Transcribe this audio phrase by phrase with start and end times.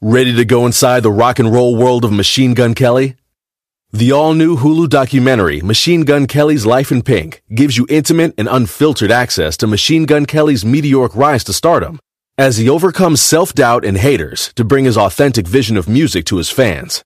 [0.00, 3.16] Ready to go inside the rock and roll world of Machine Gun Kelly?
[3.92, 8.48] The all new Hulu documentary, Machine Gun Kelly's Life in Pink, gives you intimate and
[8.50, 12.00] unfiltered access to Machine Gun Kelly's meteoric rise to stardom
[12.36, 16.36] as he overcomes self doubt and haters to bring his authentic vision of music to
[16.36, 17.02] his fans.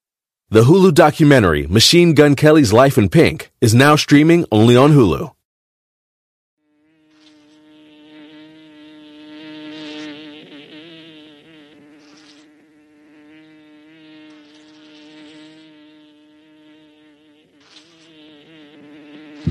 [0.49, 5.31] The Hulu documentary, Machine Gun Kelly's Life in Pink, is now streaming only on Hulu.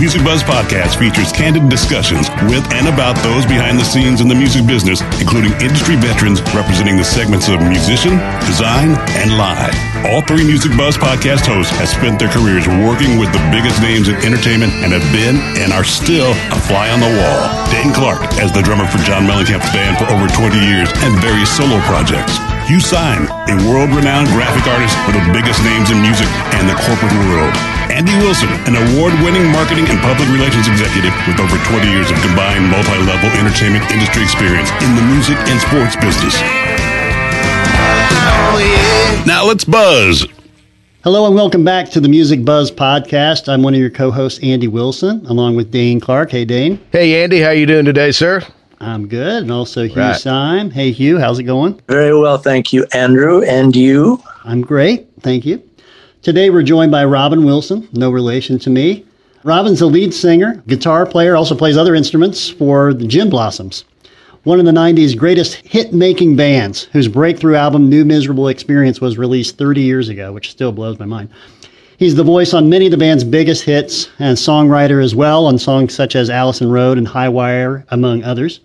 [0.00, 4.34] Music Buzz Podcast features candid discussions with and about those behind the scenes in the
[4.34, 8.16] music business, including industry veterans representing the segments of musician,
[8.48, 9.76] design, and live.
[10.08, 14.08] All three Music Buzz podcast hosts have spent their careers working with the biggest names
[14.08, 17.40] in entertainment and have been and are still a fly on the wall.
[17.68, 21.52] Dane Clark as the drummer for John Mellencamp's band for over 20 years and various
[21.52, 22.40] solo projects.
[22.64, 27.12] Hugh Syme, a world-renowned graphic artist for the biggest names in music and the corporate
[27.28, 27.52] world.
[27.90, 32.64] Andy Wilson, an award-winning marketing and public relations executive with over 20 years of combined
[32.70, 36.38] multi-level entertainment industry experience in the music and sports business.
[39.26, 40.26] Now let's buzz.
[41.02, 43.48] Hello and welcome back to the Music Buzz podcast.
[43.48, 46.30] I'm one of your co-hosts, Andy Wilson, along with Dane Clark.
[46.30, 46.78] Hey, Dane.
[46.92, 47.40] Hey, Andy.
[47.40, 48.42] How you doing today, sir?
[48.80, 50.16] I'm good, and also Hugh Right.
[50.16, 50.70] Syme.
[50.70, 51.18] Hey, Hugh.
[51.18, 51.80] How's it going?
[51.88, 53.42] Very well, thank you, Andrew.
[53.42, 54.22] And you?
[54.44, 55.62] I'm great, thank you.
[56.22, 59.04] Today we're joined by Robin Wilson, no relation to me.
[59.42, 63.84] Robin's a lead singer, guitar player, also plays other instruments for the Gin Blossoms,
[64.44, 69.16] one of the 90s greatest hit making bands whose breakthrough album, New Miserable Experience, was
[69.16, 71.30] released 30 years ago, which still blows my mind.
[71.96, 75.56] He's the voice on many of the band's biggest hits and songwriter as well on
[75.56, 78.60] songs such as Allison Road and High Wire, among others.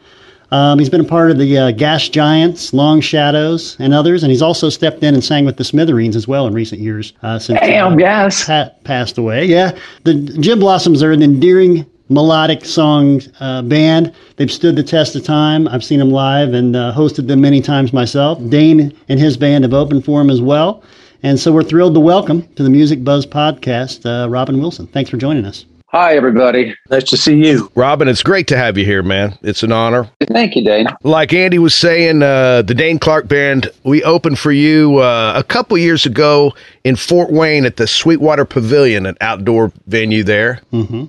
[0.51, 4.31] Um, he's been a part of the uh, Gas Giants, Long Shadows, and others, and
[4.31, 7.39] he's also stepped in and sang with the Smithereens as well in recent years uh,
[7.39, 8.45] since Damn, uh, Gas.
[8.45, 9.45] Pat passed away.
[9.45, 14.13] Yeah, the Gin Blossoms are an endearing melodic song uh, band.
[14.35, 15.67] They've stood the test of time.
[15.67, 18.40] I've seen them live and uh, hosted them many times myself.
[18.49, 20.84] Dane and his band have opened for them as well.
[21.23, 24.85] And so we're thrilled to welcome to the Music Buzz podcast uh, Robin Wilson.
[24.85, 25.66] Thanks for joining us.
[25.95, 26.75] Hi, everybody.
[26.89, 27.71] Nice to see you.
[27.73, 29.37] Robin, it's great to have you here, man.
[29.43, 30.09] It's an honor.
[30.27, 30.87] Thank you, Dane.
[31.03, 35.41] Like Andy was saying, uh, the Dane Clark Band, we opened for you uh, a
[35.41, 36.53] couple years ago
[36.83, 40.59] in Fort Wayne at the Sweetwater Pavilion, an outdoor venue there.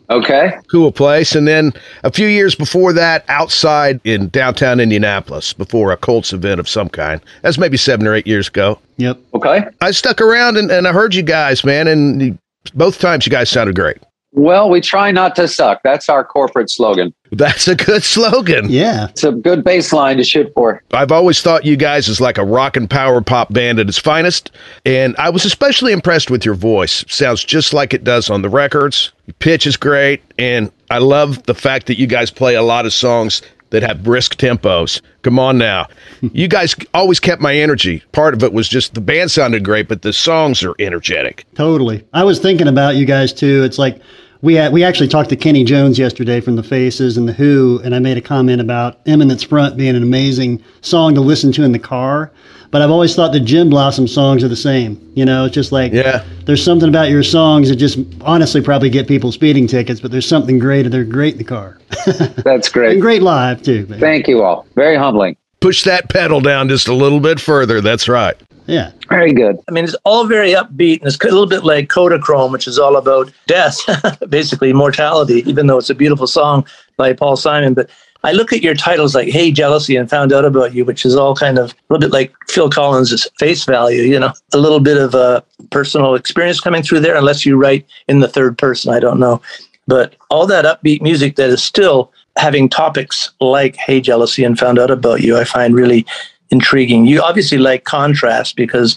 [0.09, 0.57] Okay.
[0.71, 1.35] Cool place.
[1.35, 1.73] And then
[2.05, 6.89] a few years before that, outside in downtown Indianapolis, before a Colts event of some
[6.89, 7.21] kind.
[7.43, 8.79] That's maybe seven or eight years ago.
[8.99, 9.19] Yep.
[9.35, 9.65] Okay.
[9.81, 12.39] I stuck around and, and I heard you guys, man, and
[12.75, 13.99] both times you guys sounded great.
[14.37, 15.81] Well, we try not to suck.
[15.83, 17.15] That's our corporate slogan.
[17.33, 18.69] That's a good slogan.
[18.69, 19.09] Yeah.
[19.09, 20.83] It's a good baseline to shoot for.
[20.93, 23.99] I've always thought you guys is like a rock and power pop band at its
[23.99, 24.51] finest.
[24.85, 27.03] And I was especially impressed with your voice.
[27.09, 29.11] Sounds just like it does on the records.
[29.27, 30.23] Your pitch is great.
[30.39, 33.41] And I love the fact that you guys play a lot of songs
[33.71, 35.01] that have brisk tempos.
[35.23, 35.89] Come on now.
[36.21, 38.03] you guys always kept my energy.
[38.13, 41.47] Part of it was just the band sounded great, but the songs are energetic.
[41.55, 42.05] Totally.
[42.13, 43.65] I was thinking about you guys too.
[43.65, 44.01] It's like
[44.43, 47.81] we had, we actually talked to Kenny Jones yesterday from the Faces and the Who,
[47.85, 51.63] and I made a comment about Eminence Front being an amazing song to listen to
[51.63, 52.31] in the car.
[52.71, 55.01] But I've always thought the Gin Blossom songs are the same.
[55.15, 56.25] You know, it's just like yeah.
[56.45, 60.29] there's something about your songs that just honestly probably get people speeding tickets, but there's
[60.29, 61.79] something great and they're great in the car.
[62.45, 62.93] That's great.
[62.93, 63.87] and great live too.
[63.87, 64.01] Man.
[64.01, 64.67] Thank you all.
[64.75, 65.37] Very humbling.
[65.61, 67.81] Push that pedal down just a little bit further.
[67.81, 68.37] That's right.
[68.67, 68.91] Yeah.
[69.09, 69.59] Very good.
[69.69, 72.79] I mean, it's all very upbeat, and it's a little bit like Kodachrome, which is
[72.79, 73.79] all about death,
[74.29, 76.67] basically mortality, even though it's a beautiful song
[76.97, 77.75] by Paul Simon.
[77.75, 77.89] But
[78.25, 81.15] I look at your titles like Hey Jealousy and Found Out About You, which is
[81.15, 84.81] all kind of a little bit like Phil Collins' face value, you know, a little
[84.81, 88.93] bit of a personal experience coming through there, unless you write in the third person.
[88.93, 89.41] I don't know.
[89.87, 94.81] But all that upbeat music that is still having topics like Hey Jealousy and Found
[94.81, 96.05] Out About You, I find really
[96.51, 97.07] intriguing.
[97.07, 98.97] You obviously like contrast because,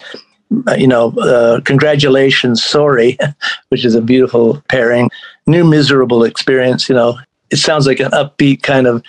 [0.67, 3.17] uh, you know, uh, congratulations, sorry,
[3.69, 5.09] which is a beautiful pairing.
[5.47, 7.17] New miserable experience, you know,
[7.49, 9.03] it sounds like an upbeat kind of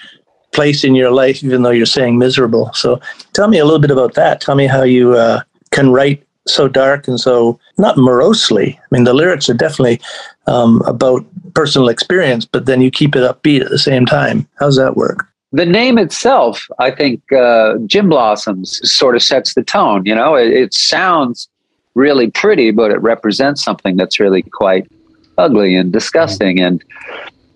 [0.53, 2.73] place in your life, even though you're saying miserable.
[2.75, 3.01] So
[3.33, 4.41] tell me a little bit about that.
[4.41, 8.79] Tell me how you uh, can write so dark and so not morosely.
[8.79, 10.01] I mean, the lyrics are definitely
[10.47, 14.49] um, about personal experience, but then you keep it upbeat at the same time.
[14.59, 15.30] How's that work?
[15.53, 20.07] The name itself, I think, uh, Gin Blossoms sort of sets the tone.
[20.07, 21.49] You know, it, it sounds
[21.95, 24.91] really pretty, but it represents something that's really quite
[25.39, 26.61] ugly and disgusting.
[26.61, 26.85] And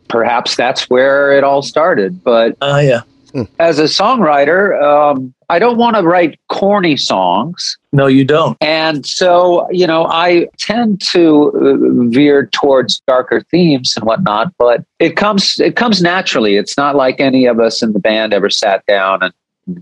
[0.08, 2.22] perhaps that's where it all started.
[2.24, 3.02] But uh, yeah.
[3.58, 7.76] As a songwriter, um, I don't want to write corny songs.
[7.92, 8.56] No, you don't.
[8.60, 14.84] And so, you know, I tend to uh, veer towards darker themes and whatnot, but
[14.98, 16.56] it comes it comes naturally.
[16.56, 19.32] It's not like any of us in the band ever sat down and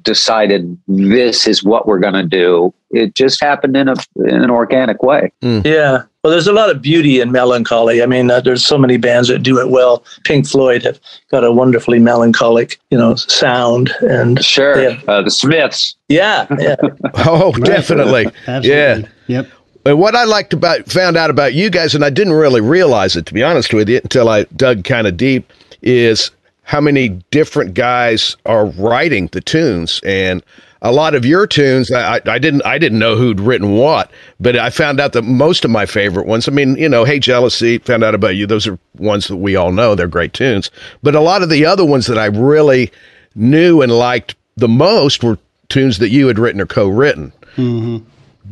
[0.03, 2.73] decided this is what we're going to do.
[2.91, 5.33] It just happened in a in an organic way.
[5.43, 5.65] Mm.
[5.65, 6.03] Yeah.
[6.23, 8.01] Well, there's a lot of beauty in melancholy.
[8.01, 10.05] I mean, uh, there's so many bands that do it well.
[10.23, 11.01] Pink Floyd have
[11.33, 13.91] got a wonderfully melancholic, you know, sound.
[14.03, 15.97] And sure, have, uh, the Smiths.
[16.09, 16.77] Yeah, yeah.
[17.15, 18.27] oh, definitely.
[18.47, 18.71] Absolutely.
[18.71, 19.03] Yeah.
[19.27, 19.51] Yep.
[19.85, 23.17] And what I liked about found out about you guys, and I didn't really realize
[23.17, 25.53] it to be honest with you until I dug kind of deep,
[25.83, 26.31] is
[26.63, 30.01] how many different guys are writing the tunes.
[30.05, 30.43] And
[30.83, 34.11] a lot of your tunes I, I didn't i didn't know who'd written what
[34.41, 37.21] but i found out that most of my favorite ones i mean you know hey
[37.21, 40.71] jealousy found out about you those are ones that we all know they're great tunes.
[41.03, 42.91] But a lot of the other ones that i really
[43.35, 45.39] knew and liked the most were
[45.69, 47.33] tunes that you had written or co-written.
[47.57, 48.05] Mm-hmm.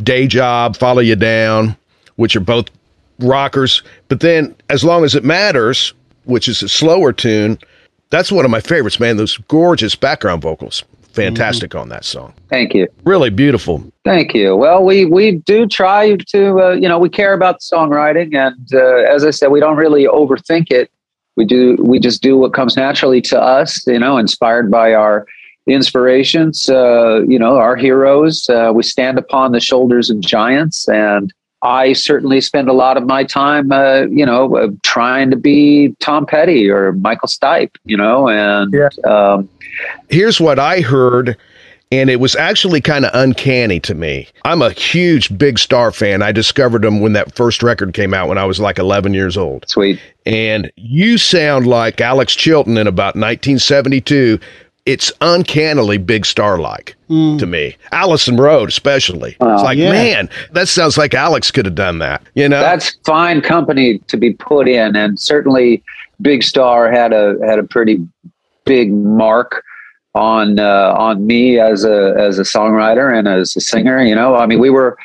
[0.03, 1.77] day job follow you down
[2.17, 2.67] which are both
[3.19, 3.83] rockers.
[4.09, 5.93] But then as long as it matters
[6.25, 7.59] which is a slower tune
[8.11, 9.17] that's one of my favorites, man.
[9.17, 10.85] Those gorgeous background vocals.
[11.13, 11.81] Fantastic mm-hmm.
[11.81, 12.35] on that song.
[12.49, 12.87] Thank you.
[13.05, 13.83] Really beautiful.
[14.05, 14.57] Thank you.
[14.57, 18.69] Well, we we do try to, uh, you know, we care about the songwriting, and
[18.73, 20.91] uh, as I said, we don't really overthink it.
[21.37, 21.77] We do.
[21.81, 23.85] We just do what comes naturally to us.
[23.89, 25.27] You know, inspired by our
[25.67, 26.69] inspirations.
[26.69, 28.49] Uh, you know, our heroes.
[28.49, 33.07] Uh, we stand upon the shoulders of giants, and I certainly spend a lot of
[33.07, 37.97] my time, uh, you know, uh, trying to be Tom Petty or Michael Stipe, you
[37.97, 38.89] know, and yeah.
[39.11, 39.49] um,
[40.09, 41.37] here's what I heard.
[41.93, 44.29] And it was actually kind of uncanny to me.
[44.45, 46.23] I'm a huge Big Star fan.
[46.23, 49.37] I discovered them when that first record came out when I was like 11 years
[49.37, 49.69] old.
[49.69, 50.01] Sweet.
[50.25, 54.39] And you sound like Alex Chilton in about 1972
[54.87, 57.39] it's uncannily big star like mm.
[57.39, 57.77] to me.
[57.93, 59.33] Allison Road, especially.
[59.33, 59.93] It's like, yeah.
[59.93, 62.23] man, that sounds like Alex could have done that.
[62.35, 65.83] You know, that's fine company to be put in, and certainly
[66.21, 68.07] Big Star had a had a pretty
[68.65, 69.65] big mark
[70.15, 74.03] on uh, on me as a as a songwriter and as a singer.
[74.03, 74.97] You know, I mean, we were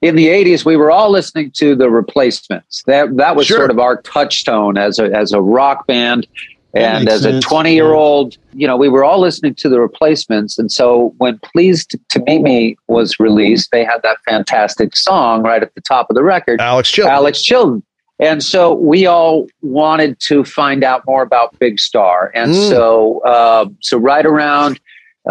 [0.00, 3.56] in the 80s we were all listening to the replacements that that was sure.
[3.58, 6.26] sort of our touchstone as a as a rock band
[6.74, 7.44] and as sense.
[7.44, 10.58] a 20 year old, you know, we were all listening to the replacements.
[10.58, 15.62] And so when Pleased to Meet Me was released, they had that fantastic song right
[15.62, 17.12] at the top of the record Alex Chilton.
[17.12, 17.82] Alex Chilton.
[18.20, 22.32] And so we all wanted to find out more about Big Star.
[22.34, 22.68] And Mm.
[22.68, 24.80] so, uh, so right around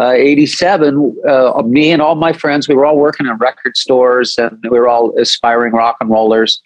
[0.00, 4.38] uh, 87, uh, me and all my friends, we were all working in record stores
[4.38, 6.62] and we were all aspiring rock and rollers.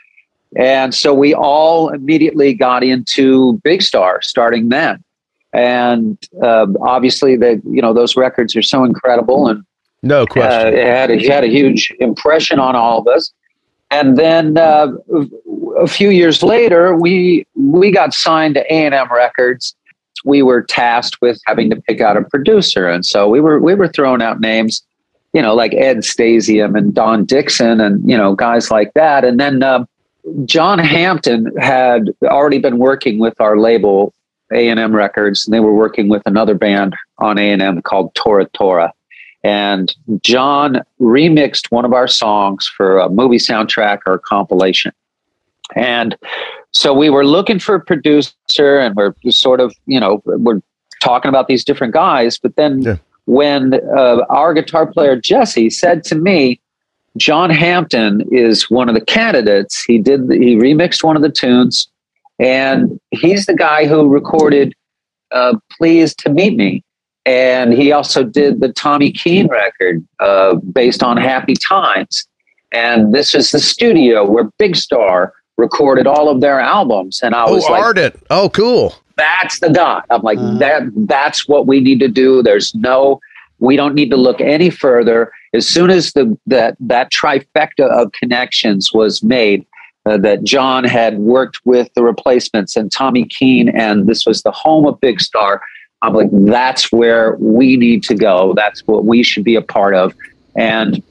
[0.57, 5.03] And so we all immediately got into Big Star starting then.
[5.53, 9.65] And uh, obviously, the you know those records are so incredible, and
[10.03, 13.33] no question, uh, it had a, it had a huge impression on all of us.
[13.91, 14.89] And then uh,
[15.79, 19.77] a few years later, we we got signed to A and M Records.
[20.25, 23.75] We were tasked with having to pick out a producer, and so we were we
[23.75, 24.83] were throwing out names,
[25.35, 29.25] you know, like Ed Stasium and Don Dixon, and you know, guys like that.
[29.27, 29.85] And then uh,
[30.45, 34.15] John Hampton had already been working with our label
[34.53, 37.83] A and M Records, and they were working with another band on A and M
[37.83, 38.93] called Tora Tora
[39.45, 44.93] and John remixed one of our songs for a movie soundtrack or a compilation.
[45.75, 46.17] And
[46.71, 48.33] so we were looking for a producer
[48.79, 50.61] and we're sort of, you know, we're
[51.01, 52.39] talking about these different guys.
[52.39, 52.97] But then yeah.
[53.25, 56.61] when uh, our guitar player, Jesse, said to me,
[57.17, 59.83] John Hampton is one of the candidates.
[59.83, 61.89] He did, he remixed one of the tunes
[62.39, 64.75] and he's the guy who recorded
[65.31, 66.83] uh, Pleased to Meet Me
[67.25, 72.27] and he also did the Tommy Keene record uh, based on Happy Times.
[72.73, 77.21] And this is the studio where Big Star recorded all of their albums.
[77.23, 78.23] And I was oh, like, Ardent.
[78.31, 78.95] Oh, cool.
[79.17, 80.03] That's the guy.
[80.11, 80.83] I'm like, uh, that.
[80.97, 82.43] That's what we need to do.
[82.43, 83.21] There's no,
[83.63, 85.33] we don't need to look any further.
[85.55, 89.65] As soon as the that that trifecta of connections was made,
[90.07, 94.53] uh, that John had worked with the replacements and Tommy Keene, and this was the
[94.53, 95.63] home of Big Star
[96.03, 98.55] I'm like, that's where we need to go.
[98.55, 100.15] That's what we should be a part of.
[100.57, 101.03] And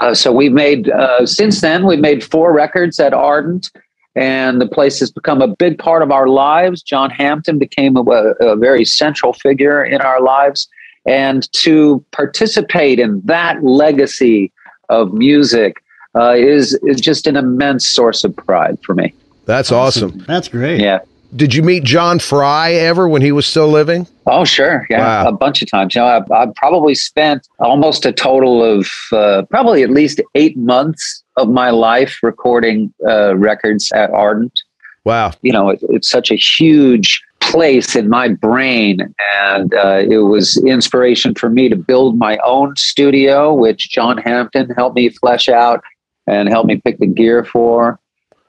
[0.00, 3.70] uh, so we've made, uh, since then, we've made four records at Ardent,
[4.14, 6.82] and the place has become a big part of our lives.
[6.82, 10.68] John Hampton became a, a very central figure in our lives.
[11.06, 14.52] And to participate in that legacy
[14.88, 15.82] of music
[16.14, 19.14] uh, is, is just an immense source of pride for me.
[19.46, 20.18] That's awesome.
[20.26, 20.80] That's great.
[20.80, 21.00] Yeah.
[21.36, 24.06] Did you meet John Fry ever when he was still living?
[24.26, 24.86] Oh, sure.
[24.88, 25.28] Yeah, wow.
[25.28, 25.94] a bunch of times.
[25.94, 30.56] You know, I've, I've probably spent almost a total of uh, probably at least eight
[30.56, 34.62] months of my life recording uh, records at Ardent.
[35.04, 35.32] Wow.
[35.42, 39.14] You know, it, it's such a huge place in my brain.
[39.46, 44.70] And uh, it was inspiration for me to build my own studio, which John Hampton
[44.70, 45.82] helped me flesh out
[46.26, 47.98] and helped me pick the gear for.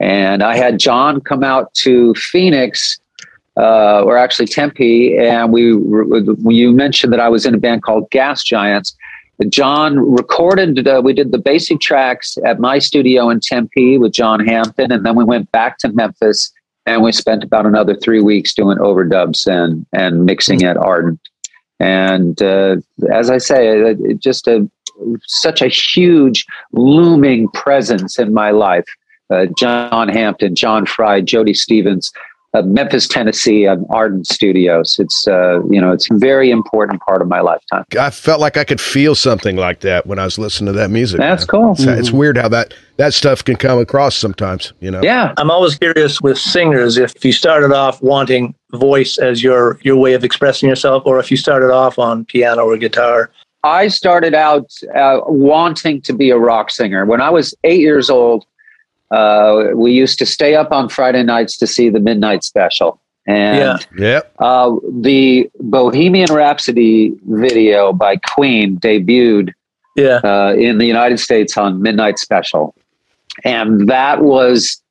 [0.00, 2.98] And I had John come out to Phoenix,
[3.56, 5.72] uh, or actually Tempe, and we
[6.54, 8.96] you mentioned that I was in a band called Gas Giants.
[9.48, 10.86] John recorded.
[10.86, 15.06] Uh, we did the basic tracks at my studio in Tempe with John Hampton, and
[15.06, 16.52] then we went back to Memphis,
[16.84, 21.20] and we spent about another three weeks doing overdubs and and mixing at Ardent.
[21.78, 22.76] And uh,
[23.10, 24.68] as I say, it, it just a
[25.26, 28.84] such a huge looming presence in my life
[29.30, 32.12] uh, John Hampton, John Fry, Jody Stephens,
[32.52, 34.98] uh, Memphis, Tennessee, and Ardent Studios.
[34.98, 37.84] It's uh, you know it's a very important part of my lifetime.
[37.98, 40.90] I felt like I could feel something like that when I was listening to that
[40.90, 41.18] music.
[41.18, 41.48] That's man.
[41.48, 41.72] cool.
[41.72, 41.98] It's, mm-hmm.
[41.98, 44.72] it's, weird how that that stuff can come across sometimes.
[44.80, 45.00] You know.
[45.02, 49.96] Yeah, I'm always curious with singers if you started off wanting voice as your your
[49.96, 53.30] way of expressing yourself, or if you started off on piano or guitar.
[53.62, 58.08] I started out uh, wanting to be a rock singer when I was eight years
[58.08, 58.46] old.
[59.10, 63.00] Uh, we used to stay up on Friday nights to see the midnight special.
[63.26, 63.58] And
[63.96, 64.06] yeah.
[64.06, 64.34] Yep.
[64.38, 69.52] Uh, the Bohemian Rhapsody video by Queen debuted
[69.96, 70.20] yeah.
[70.24, 72.74] uh, in the United States on Midnight Special.
[73.44, 74.82] And that was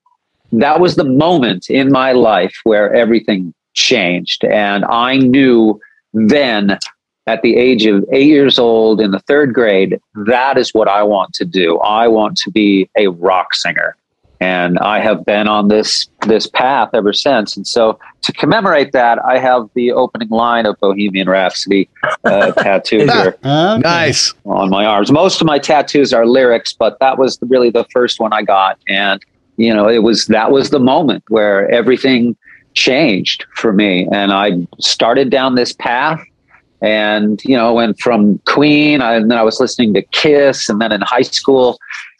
[0.51, 4.43] that was the moment in my life where everything changed.
[4.45, 5.79] And I knew
[6.13, 6.79] then
[7.27, 11.03] at the age of eight years old in the third grade, that is what I
[11.03, 11.77] want to do.
[11.79, 13.95] I want to be a rock singer
[14.39, 17.57] and I have been on this this path ever since.
[17.57, 21.89] And so, to commemorate that, I have the opening line of Bohemian Rhapsody
[22.23, 23.37] uh, tattooed here.
[23.43, 23.79] Okay.
[23.79, 25.11] Nice on my arms.
[25.11, 28.79] Most of my tattoos are lyrics, but that was really the first one I got,
[28.87, 29.23] and
[29.57, 32.37] you know, it was that was the moment where everything
[32.73, 36.21] changed for me, and I started down this path.
[36.81, 40.93] And you know, went from Queen, and then I was listening to Kiss, and then
[40.93, 41.77] in high school,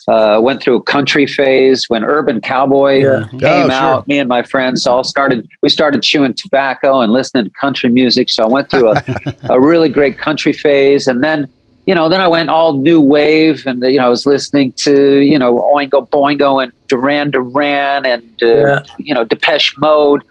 [0.07, 3.27] uh, went through a country phase when Urban Cowboy yeah.
[3.31, 4.07] came oh, out.
[4.07, 5.47] Me and my friends all started.
[5.61, 8.29] We started chewing tobacco and listening to country music.
[8.29, 9.03] So I went through a,
[9.49, 11.47] a really great country phase, and then
[11.85, 15.19] you know, then I went all new wave, and you know, I was listening to
[15.21, 18.79] you know Oingo Boingo and Duran Duran and uh, yeah.
[18.97, 20.23] you know Depeche Mode.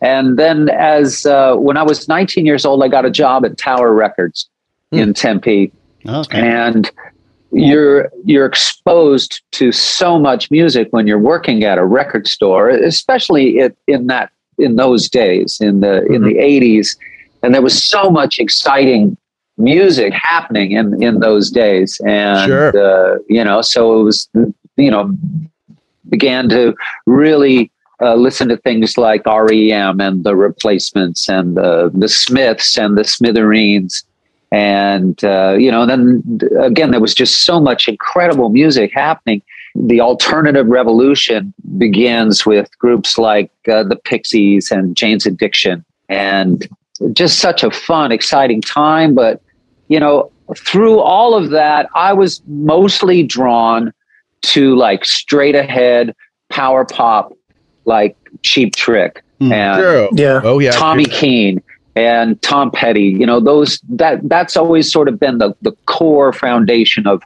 [0.00, 3.56] And then, as uh, when I was 19 years old, I got a job at
[3.56, 4.48] Tower Records
[4.90, 4.98] hmm.
[4.98, 5.70] in Tempe,
[6.06, 6.40] okay.
[6.40, 6.90] and
[7.52, 13.58] you're you're exposed to so much music when you're working at a record store, especially
[13.58, 16.96] it, in that in those days in the in the 80s
[17.42, 19.16] and there was so much exciting
[19.58, 22.00] music happening in in those days.
[22.06, 22.68] And Sure.
[22.76, 24.28] uh, you know so it was
[24.76, 25.14] you know
[26.08, 26.74] began to
[27.06, 32.96] really uh, listen to things like REM and the Replacements and the the Smiths and
[32.98, 34.04] the Smithereens
[34.52, 36.22] and uh, you know then
[36.60, 39.42] again there was just so much incredible music happening
[39.74, 46.68] the alternative revolution begins with groups like uh, the Pixies and Jane's Addiction and
[47.14, 49.40] just such a fun exciting time but
[49.88, 53.92] you know through all of that I was mostly drawn
[54.42, 56.14] to like straight ahead
[56.50, 57.32] power pop
[57.86, 60.08] like Cheap Trick and Sure.
[60.12, 60.40] Yeah.
[60.44, 60.72] Oh yeah.
[60.72, 61.62] Tommy Keene
[61.94, 63.02] and Tom Petty.
[63.04, 67.22] You know, those that that's always sort of been the the core foundation of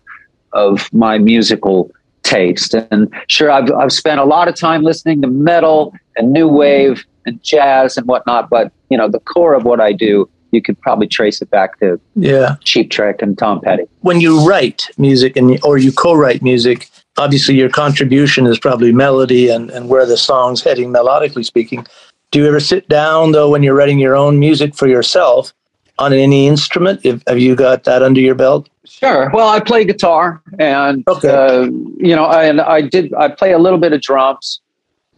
[0.53, 1.91] of my musical
[2.23, 2.75] taste.
[2.75, 7.05] And sure, I've I've spent a lot of time listening to metal and new wave
[7.27, 8.51] and jazz and whatnot.
[8.51, 11.79] But you know, the core of what I do, you could probably trace it back
[11.81, 12.57] to Yeah.
[12.63, 13.85] Cheap Trick and Tom Petty.
[14.01, 19.49] When you write music and or you co-write music, obviously your contribution is probably melody
[19.49, 21.87] and, and where the song's heading melodically speaking.
[22.31, 25.53] Do you ever sit down though when you're writing your own music for yourself
[25.99, 27.01] on any instrument?
[27.05, 28.69] If, have you got that under your belt?
[28.85, 29.31] Sure.
[29.33, 31.29] Well, I play guitar, and Okay.
[31.29, 31.63] uh,
[31.99, 33.13] you know, I, and I did.
[33.15, 34.61] I play a little bit of drums.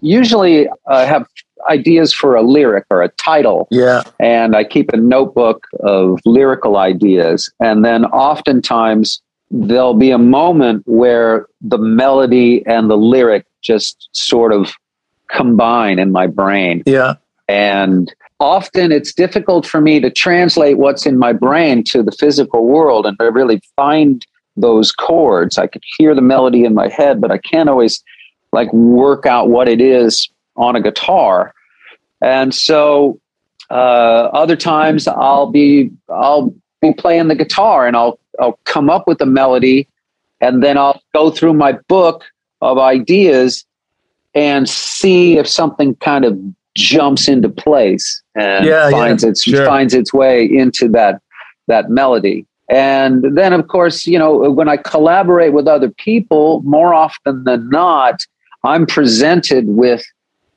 [0.01, 1.27] Usually, I have
[1.69, 4.05] ideas for a lyric or a title, Yeah.
[4.21, 7.51] and I keep a notebook of lyrical ideas.
[7.61, 14.53] And then, oftentimes, there'll be a moment where the melody and the lyric just sort
[14.53, 14.73] of
[15.29, 17.15] combine in my brain Yeah.
[17.49, 22.67] and often it's difficult for me to translate what's in my brain to the physical
[22.67, 24.25] world and to really find
[24.57, 25.59] those chords.
[25.59, 28.03] I could hear the melody in my head, but I can't always
[28.53, 31.53] like work out what it is on a guitar.
[32.23, 33.21] And so
[33.71, 33.75] uh,
[34.33, 39.21] other times I'll be I'll be playing the guitar and I'll I'll come up with
[39.21, 39.89] a melody
[40.41, 42.25] and then I'll go through my book
[42.61, 43.65] of ideas
[44.39, 46.39] and see if something kind of
[46.77, 48.91] jumps into place and Yeah, yeah.
[48.91, 49.67] finds its Sure.
[49.67, 51.21] finds its way into that
[51.67, 52.47] that melody.
[52.71, 57.69] And then of course, you know, when I collaborate with other people, more often than
[57.71, 58.21] not,
[58.65, 60.05] I'm presented with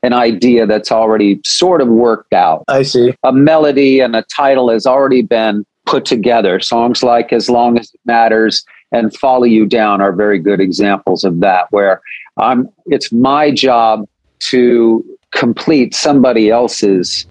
[0.04, 2.64] an idea that's already sort of worked out.
[2.68, 3.14] I see.
[3.24, 6.60] A melody and a title has already been put together.
[6.60, 11.24] Songs like As Long as It Matters and Follow You Down are very good examples
[11.24, 12.02] of that, where
[12.38, 14.08] I'm it's my job
[14.50, 17.26] to complete somebody else's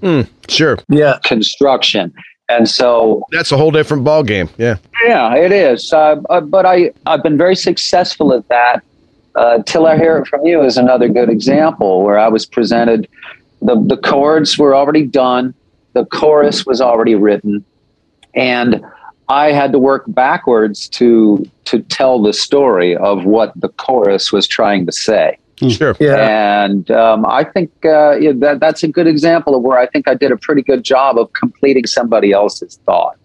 [0.49, 0.79] Sure.
[0.89, 1.19] Yeah.
[1.25, 2.13] construction.
[2.49, 4.49] And so That's a whole different ball game.
[4.59, 4.77] Yeah.
[5.07, 5.93] yeah, it is.
[5.93, 8.83] Uh, uh, but I, I've been very successful at that.
[9.37, 13.07] Uh, Till I Hear It From You is another good example where I was presented,
[13.63, 15.55] the, the chords were already done,
[15.93, 17.65] the chorus was already written,
[18.35, 18.85] and
[19.31, 24.49] I had to work backwards to, to tell the story of what the chorus was
[24.49, 25.39] trying to say.
[25.69, 25.97] Sure.
[26.01, 26.65] Yeah.
[26.65, 30.09] And um, I think uh, yeah, that, that's a good example of where I think
[30.09, 33.17] I did a pretty good job of completing somebody else's thought.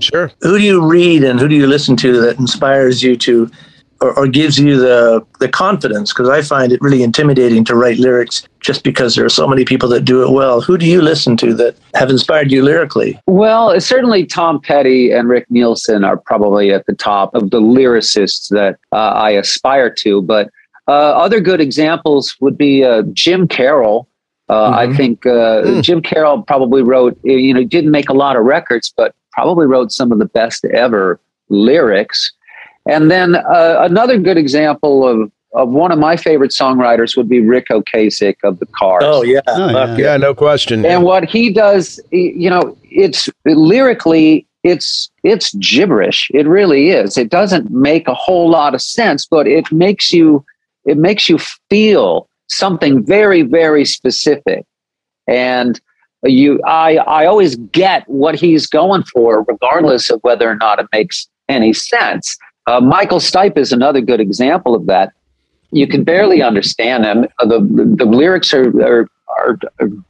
[0.00, 0.32] Sure.
[0.40, 3.50] who do you read and who do you listen to that inspires you to
[4.00, 7.98] or, or gives you the the confidence because i find it really intimidating to write
[7.98, 11.00] lyrics just because there are so many people that do it well who do you
[11.00, 16.16] listen to that have inspired you lyrically Well, certainly Tom Petty and Rick Nielsen are
[16.16, 20.22] probably at the top of the lyricists that uh, I aspire to.
[20.22, 20.50] But
[20.88, 24.08] uh, other good examples would be uh, Jim Carroll.
[24.48, 28.44] Uh, I think uh, Jim Carroll probably wrote, you know, didn't make a lot of
[28.44, 32.32] records, but probably wrote some of the best ever lyrics.
[32.88, 37.40] And then uh, another good example of, of one of my favorite songwriters would be
[37.40, 39.02] Ric Ocasek of the Cars.
[39.04, 39.96] oh yeah Oh, yeah.
[39.96, 40.84] Yeah, no question.
[40.84, 46.30] And what he does, you know, it's lyrically, it's it's gibberish.
[46.34, 47.16] It really is.
[47.16, 50.44] It doesn't make a whole lot of sense, but it makes you
[50.84, 51.38] it makes you
[51.70, 54.64] feel something very very specific.
[55.26, 55.80] And
[56.24, 60.86] you, I, I always get what he's going for, regardless of whether or not it
[60.92, 62.36] makes any sense.
[62.66, 65.12] Uh, Michael Stipe is another good example of that.
[65.70, 67.26] You can barely understand him.
[67.38, 69.58] Uh, The, the, the lyrics are, are, are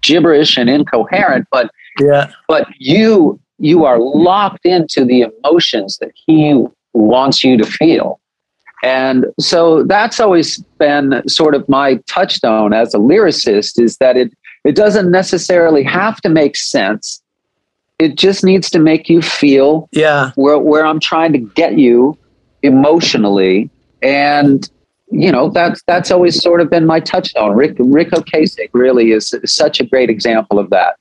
[0.03, 6.65] gibberish and incoherent, but yeah but you you are locked into the emotions that he
[6.93, 8.21] wants you to feel
[8.83, 14.33] and so that's always been sort of my touchstone as a lyricist is that it
[14.65, 17.23] it doesn't necessarily have to make sense
[17.99, 22.17] it just needs to make you feel yeah where where I'm trying to get you
[22.67, 23.71] emotionally,
[24.03, 24.69] and
[25.11, 27.57] you know that's that's always sort of been my touchstone.
[27.57, 30.97] Rick Ric Ocasek really is, is such a great example of that.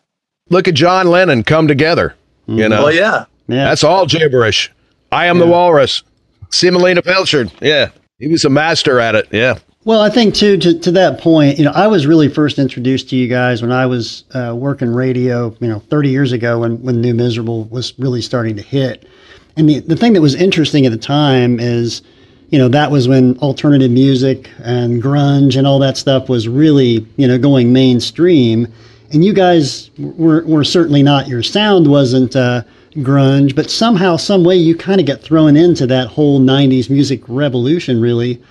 [0.50, 2.16] Look at John Lennon come together.
[2.48, 3.26] You know, Oh yeah.
[3.48, 3.66] Yeah.
[3.66, 4.72] that's all gibberish.
[5.12, 6.04] I am the walrus.
[6.52, 7.52] Semolina Pilchard.
[7.62, 9.28] Yeah, he was a master at it.
[9.32, 9.58] Yeah.
[9.84, 13.10] Well, I think too to, to that point, you know, I was really first introduced
[13.12, 16.82] to you guys when I was uh, working radio, you know, 30 years ago when
[16.82, 19.08] when New Miserable was really starting to hit.
[19.58, 22.02] And the the thing that was interesting at the time is,
[22.50, 27.06] you know, that was when alternative music and grunge and all that stuff was really,
[27.18, 28.68] you know, going mainstream.
[29.12, 32.64] And you guys were were certainly not your sound wasn't uh,
[32.98, 37.22] grunge, but somehow, some way, you kind of get thrown into that whole '90s music
[37.28, 38.42] revolution, really.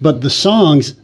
[0.00, 0.94] But the songs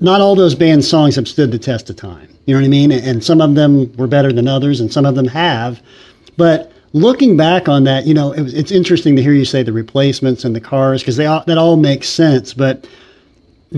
[0.00, 2.28] not all those band songs have stood the test of time.
[2.46, 2.90] You know what i mean?
[2.90, 5.82] And some of them were better than others and some of them have.
[6.36, 9.72] But looking back on that you know it it's interesting to hear you say the
[9.72, 12.86] replacements and the cars because they all, that all makes sense but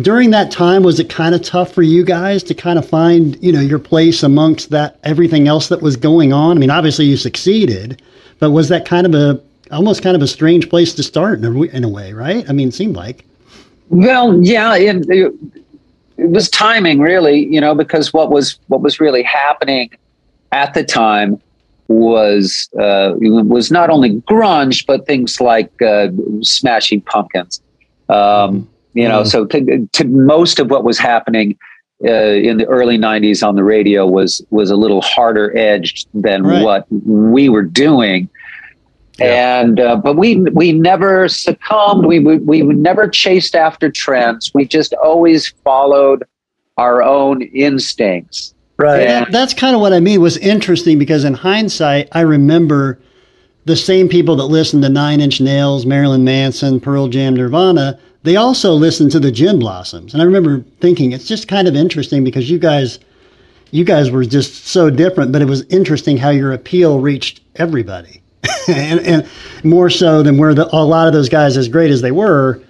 [0.01, 3.43] during that time was it kind of tough for you guys to kind of find
[3.43, 7.05] you know your place amongst that everything else that was going on i mean obviously
[7.05, 8.01] you succeeded
[8.39, 9.39] but was that kind of a
[9.71, 12.53] almost kind of a strange place to start in a, in a way right i
[12.53, 13.27] mean it seemed like
[13.93, 15.35] Well, yeah, it, it,
[16.17, 17.45] it was timing, really.
[17.47, 19.91] You know, because what was what was really happening
[20.51, 21.41] at the time
[21.93, 26.09] was uh, was not only grunge, but things like uh,
[26.43, 27.61] Smashing Pumpkins.
[28.09, 29.27] Um, you know, Mhm.
[29.27, 31.57] so to, to most of what was happening
[32.05, 32.11] uh,
[32.49, 36.63] in the early '90s on the radio was was a little harder edged than Right.
[36.65, 38.29] what we were doing
[39.21, 42.07] and uh, but we we never succumbed.
[42.07, 44.51] We, we we never chased after trends.
[44.55, 46.25] We just always followed
[46.79, 48.55] our own instincts.
[48.79, 49.31] Right.
[49.31, 52.99] That's kind of what I mean It was interesting because in hindsight, I remember
[53.65, 57.99] the same people that listened to Nine Inch Nails, Marilyn Manson, Pearl Jam, Nirvana.
[58.25, 61.75] They also listened to the Gin Blossoms, and I remember thinking it's just kind of
[61.75, 62.99] interesting because you guys,
[63.73, 68.23] you guys were just so different, but it was interesting how your appeal reached everybody,
[68.69, 69.29] and, and
[69.65, 72.63] more so than where the, a lot of those guys, as great as they were,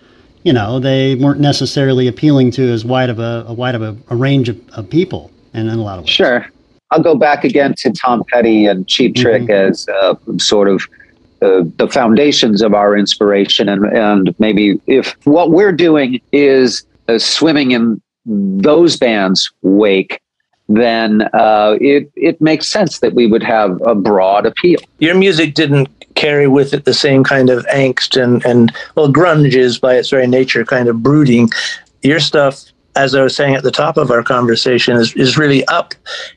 [0.43, 3.97] you know, they weren't necessarily appealing to as wide of a, a wide of a,
[4.09, 6.11] a range of, of people, and in a lot of ways.
[6.11, 6.47] Sure.
[6.91, 10.87] I'll go back again to Tom Petty and Cheap Trick as uh, sort of
[11.41, 13.69] uh, the foundations of our inspiration.
[13.69, 20.21] And, and maybe if what we're doing is uh, swimming in those bands' wake,
[20.69, 24.79] then uh, it, it makes sense that we would have a broad appeal.
[24.99, 29.55] Your music didn't carry with it the same kind of angst and, and well, grunge
[29.55, 31.49] is by its very nature kind of brooding.
[32.03, 32.65] Your stuff,
[32.96, 35.94] as I was saying at the top of our conversation, is, is really up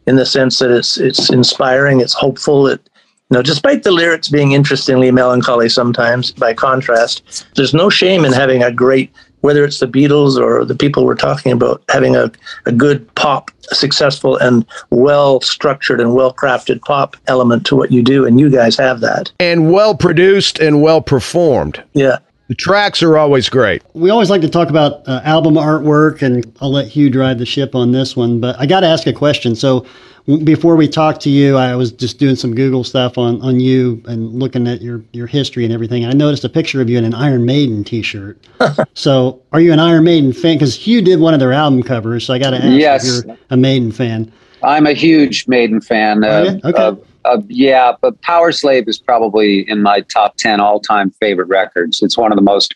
[0.08, 2.68] in the sense that it's it's inspiring, it's hopeful.
[2.68, 2.90] It
[3.32, 8.32] you know, despite the lyrics being interestingly melancholy sometimes, by contrast, there's no shame in
[8.32, 12.32] having a great, whether it's the Beatles or the people we're talking about, having a,
[12.68, 18.04] a good pop, successful and well structured and well crafted pop element to what you
[18.04, 18.26] do.
[18.26, 19.32] And you guys have that.
[19.40, 21.84] And well produced and well performed.
[21.94, 22.20] Yeah.
[22.48, 23.82] The tracks are always great.
[23.94, 27.46] We always like to talk about uh, album artwork, and I'll let Hugh drive the
[27.46, 28.40] ship on this one.
[28.40, 29.56] But I got to ask a question.
[29.56, 29.84] So
[30.28, 33.60] w- before we talk to you, I was just doing some Google stuff on, on
[33.60, 36.04] you and looking at your, your history and everything.
[36.04, 38.38] And I noticed a picture of you in an Iron Maiden T-shirt.
[38.94, 40.56] so are you an Iron Maiden fan?
[40.56, 43.06] Because Hugh did one of their album covers, so I got to ask Yes.
[43.20, 44.32] if you're a Maiden fan.
[44.62, 46.24] I'm a huge Maiden fan.
[46.24, 46.60] Uh.
[46.64, 46.78] Okay.
[46.80, 52.02] uh, uh, yeah, but Powerslave is probably in my top 10 all time favorite records.
[52.02, 52.76] It's one of the most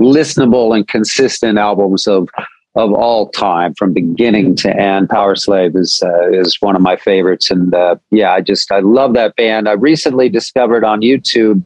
[0.00, 2.28] listenable and consistent albums of
[2.74, 5.08] of all time from beginning to end.
[5.08, 9.14] Powerslave is uh, is one of my favorites, and uh, yeah, I just I love
[9.14, 9.68] that band.
[9.68, 11.64] I recently discovered on YouTube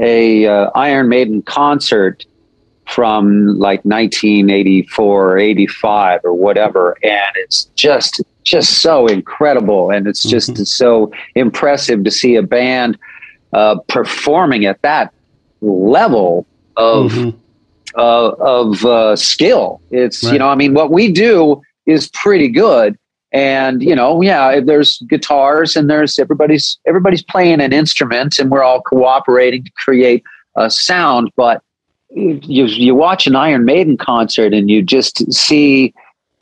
[0.00, 2.26] a uh, Iron Maiden concert
[2.86, 10.22] from like 1984 or 85 or whatever and it's just just so incredible and it's
[10.22, 12.96] just so impressive to see a band
[13.52, 15.12] uh, performing at that
[15.62, 17.34] level of Mhm.
[17.96, 20.32] uh, of uh, skill it's Right.
[20.34, 22.96] you know i mean what we do is pretty good
[23.32, 28.62] and you know yeah there's guitars and there's everybody's everybody's playing an instrument and we're
[28.64, 30.22] all cooperating to create
[30.56, 31.62] a sound but
[32.16, 35.92] you you watch an Iron Maiden concert and you just see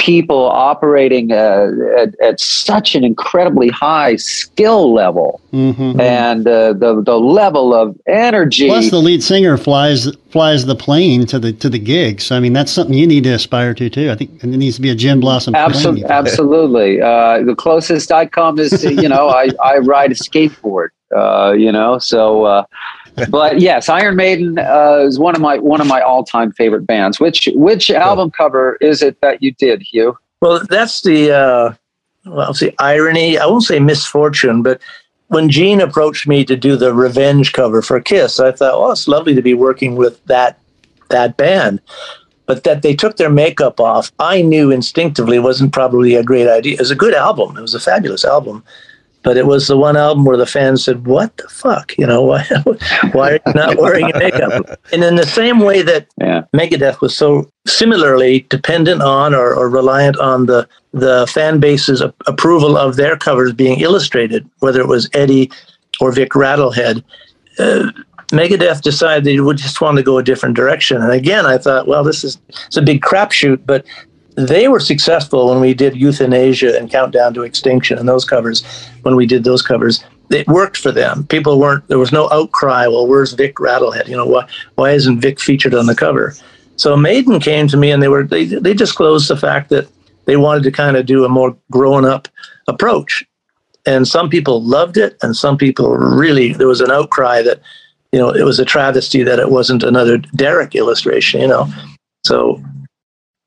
[0.03, 6.01] people operating uh, at, at such an incredibly high skill level Mhm.
[6.01, 8.67] and uh, the the level of energy.
[8.69, 12.21] Plus, the lead singer flies flies the plane to the to the gig.
[12.21, 14.11] So I mean, that's something you need to aspire to too.
[14.11, 15.55] I think and it needs to be a Gin Blossom.
[15.55, 17.01] Absolutely, absolutely.
[17.03, 20.88] Uh, the closest I come is, you know, I, I ride a skateboard.
[21.15, 22.65] Uh, you know, so uh,
[23.29, 26.87] but yes, Iron Maiden uh, is one of my one of my all time favorite
[26.87, 27.20] bands.
[27.20, 30.18] Which which album cover is it that you did, Hugh?
[30.40, 31.75] Well, that's the uh,
[32.27, 33.38] well, I'll say irony.
[33.38, 34.81] I won't say misfortune, but
[35.29, 39.09] when Gene approached me to do the Revenge cover for Kiss, I thought, oh, it's
[39.09, 40.59] lovely to be working with that
[41.09, 41.81] that band.
[42.46, 46.75] But that they took their makeup off, I knew instinctively wasn't probably a great idea.
[46.75, 47.57] It was a good album.
[47.57, 48.64] It was a fabulous album
[49.22, 51.96] but it was the one album where the fans said, "What the fuck?
[51.96, 52.46] You know, why
[53.12, 56.42] why are you not wearing makeup?" And in the same way that yeah.
[56.54, 62.12] Megadeth was so similarly dependent on or, or reliant on the the fan base's a-
[62.26, 65.50] approval of their covers being illustrated, whether it was Eddie
[66.00, 67.02] or Vic Rattlehead.
[67.58, 67.90] Uh,
[68.32, 71.02] Megadeth decided they would just want to go a different direction.
[71.02, 73.85] And again, I thought, well, this is it's a big crapshoot, but
[74.37, 78.64] they were successful when we did Youthanasia and Countdown to Extinction and those covers.
[79.03, 81.27] When we did those covers, it worked for them.
[81.27, 81.87] People weren't.
[81.88, 82.87] There was no outcry.
[82.87, 84.09] Well, where's Vic Rattlehead?
[84.09, 84.49] You know why?
[84.77, 86.35] Why isn't Vic featured on the cover?
[86.77, 89.88] So Maiden came to me and they were they they disclosed the fact that
[90.25, 92.29] they wanted to kind of do a more grown up
[92.68, 93.25] approach,
[93.85, 97.61] and some people loved it, and some people really there was an outcry that
[98.12, 101.42] you know it was a travesty that it wasn't another Derek illustration.
[101.42, 101.73] You know,
[102.25, 102.62] so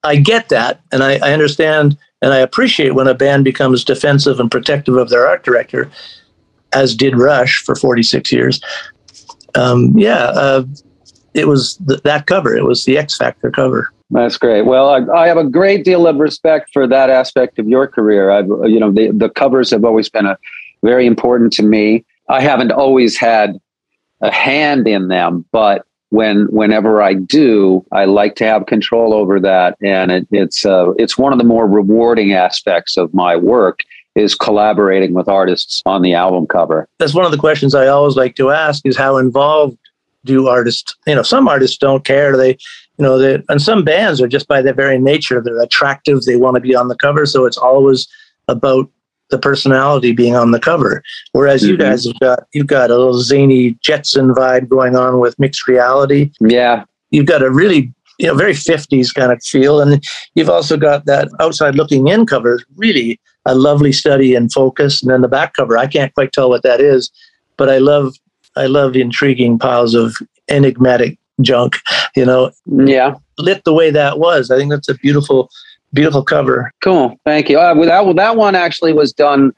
[0.05, 4.39] I get that, and I, I, understand and I appreciate when a band becomes defensive
[4.39, 5.89] and protective of their art director,
[6.73, 8.61] as did Rush for 46 years.
[9.55, 10.65] Um, yeah, uh,
[11.33, 12.55] it was th- that cover.
[12.55, 13.91] It was the X Factor cover.
[14.11, 14.63] That's great.
[14.63, 18.29] Well, I, I, have a great deal of respect for that aspect of your career.
[18.29, 20.37] I've, you know, the, the covers have always been a
[20.83, 22.05] very important to me.
[22.29, 23.57] I haven't always had
[24.21, 29.39] a hand in them, but when whenever I do, I like to have control over
[29.39, 33.81] that, and it, it's uh, it's one of the more rewarding aspects of my work
[34.15, 36.87] is collaborating with artists on the album cover.
[36.99, 39.77] That's one of the questions I always like to ask: is how involved
[40.23, 40.95] do artists?
[41.07, 42.37] You know, some artists don't care.
[42.37, 42.51] They,
[42.97, 46.21] you know, they, and some bands are just by their very nature they're attractive.
[46.23, 48.07] They want to be on the cover, so it's always
[48.47, 48.89] about
[49.29, 51.03] the personality being on the cover.
[51.31, 51.71] Whereas mm-hmm.
[51.71, 55.67] you guys have got you've got a little zany Jetson vibe going on with mixed
[55.67, 56.31] reality.
[56.39, 56.85] Yeah.
[57.11, 60.03] You've got a really you know very 50s kind of feel and
[60.35, 65.11] you've also got that outside looking in cover really a lovely study in focus and
[65.11, 67.11] then the back cover i can't quite tell what that is
[67.57, 68.15] but i love
[68.55, 70.15] i love intriguing piles of
[70.49, 71.75] enigmatic junk
[72.15, 75.49] you know yeah lit the way that was i think that's a beautiful
[75.95, 76.71] beautiful cover.
[76.83, 77.59] Cool, thank you.
[77.59, 79.51] Uh, that that one actually was done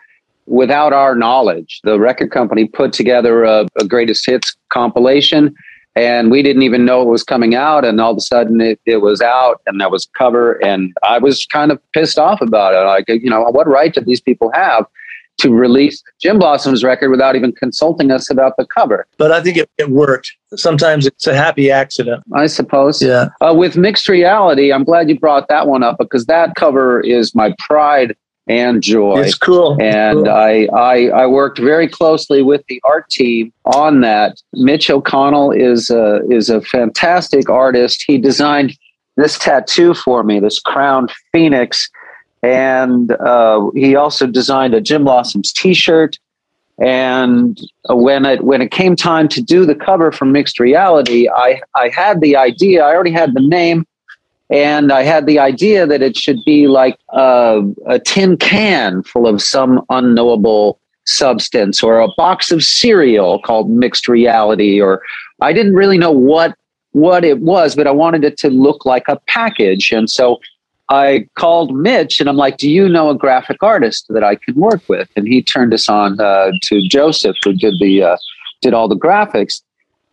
[0.45, 1.81] without our knowledge.
[1.83, 5.53] The record company put together a, a, greatest hits compilation,
[5.95, 7.83] and we didn't even know it was coming out.
[7.83, 10.53] And all of a sudden, it, it was out, and that was cover.
[10.63, 12.85] And I was kind of pissed off about it.
[12.85, 14.85] Like, you know, what right do these people have
[15.39, 19.05] to release Gin Blossom's record without even consulting us about the cover.
[19.17, 20.31] But I think it, it worked.
[20.55, 22.23] Sometimes it's a happy accident.
[22.33, 23.01] I suppose.
[23.01, 23.29] Yeah.
[23.41, 27.35] Uh, with mixed reality, I'm glad you brought that one up because that cover is
[27.35, 28.15] my pride
[28.47, 29.19] and joy.
[29.19, 29.77] It's cool.
[29.81, 30.29] And cool.
[30.29, 34.41] I, I, I worked very closely with the art team on that.
[34.53, 38.03] Mitch O'Connell is a, is a fantastic artist.
[38.07, 38.77] He designed
[39.17, 41.89] this tattoo for me, this crowned phoenix
[42.43, 46.17] and uh, he also designed a Gin Blossoms T-shirt.
[46.79, 51.59] And when it when it came time to do the cover for Mixed Reality, I
[51.73, 52.83] I had the idea.
[52.83, 53.87] I already had the name,
[54.51, 59.25] and I had the idea that it should be like a, a tin can full
[59.25, 65.01] of some unknowable substance, or a box of cereal called Mixed Reality, or
[65.41, 66.53] I didn't really know what
[66.91, 70.39] what it was, but I wanted it to look like a package, and so
[70.89, 74.55] I called Mitch and I'm like, "Do you know a graphic artist that I can
[74.55, 78.17] work with?" And he turned us on uh, to Joseph, who did the uh,
[78.61, 79.61] did all the graphics.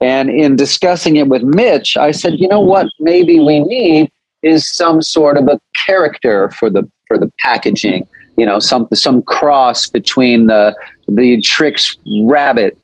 [0.00, 2.88] And in discussing it with Mitch, I said, "You know what?
[2.98, 4.10] Maybe we need
[4.42, 8.06] is some sort of a character for the for the packaging.
[8.37, 12.76] You know, some some cross between the the Trix rabbit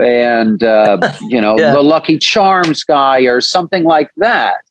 [0.00, 1.72] and uh, you know yeah.
[1.72, 4.65] the Lucky Charms guy or something like that."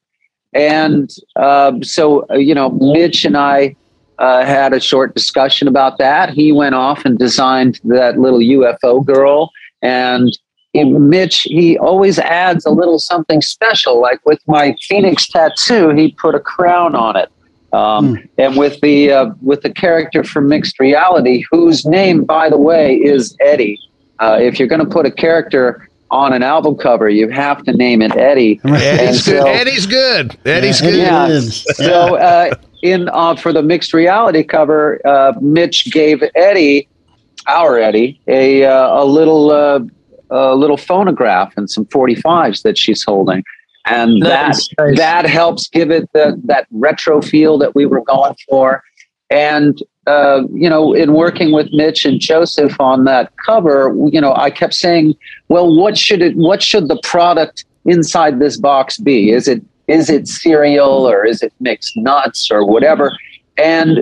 [0.55, 3.75] And uh, so, you know, Mitch and I
[4.19, 6.29] uh, had a short discussion about that.
[6.29, 9.51] He went off and designed that little UFO girl.
[9.81, 10.35] And
[10.73, 14.01] Mitch, he always adds a little something special.
[14.01, 17.29] Like with my Phoenix tattoo, he put a crown on it.
[17.73, 18.29] Um, mm.
[18.37, 22.95] And with the uh, with the character from Mixed Reality, whose name, by the way,
[22.95, 23.77] is Eddie.
[24.19, 27.73] Uh, if you're going to put a character on an album cover, you have to
[27.73, 28.59] name it Eddie.
[28.65, 29.47] Eddie's, so, good.
[29.47, 30.37] Eddie's good.
[30.45, 31.43] Eddie's yeah, good.
[31.43, 31.49] Yeah.
[31.73, 36.87] so uh, in uh, for the mixed reality cover, uh, Mitch gave Eddie,
[37.47, 39.79] our Eddie, a uh, a little uh,
[40.29, 43.43] a little phonograph and some 45s that she's holding.
[43.87, 44.97] And nice, that nice.
[44.97, 48.83] that helps give it the, that retro feel that we were going for.
[49.29, 54.33] And uh, you know, in working with Mitch and Joseph on that cover, you know,
[54.35, 55.15] I kept saying,
[55.47, 56.35] "Well, what should it?
[56.35, 59.31] What should the product inside this box be?
[59.31, 63.11] Is it is it cereal or is it mixed nuts or whatever?"
[63.57, 63.99] And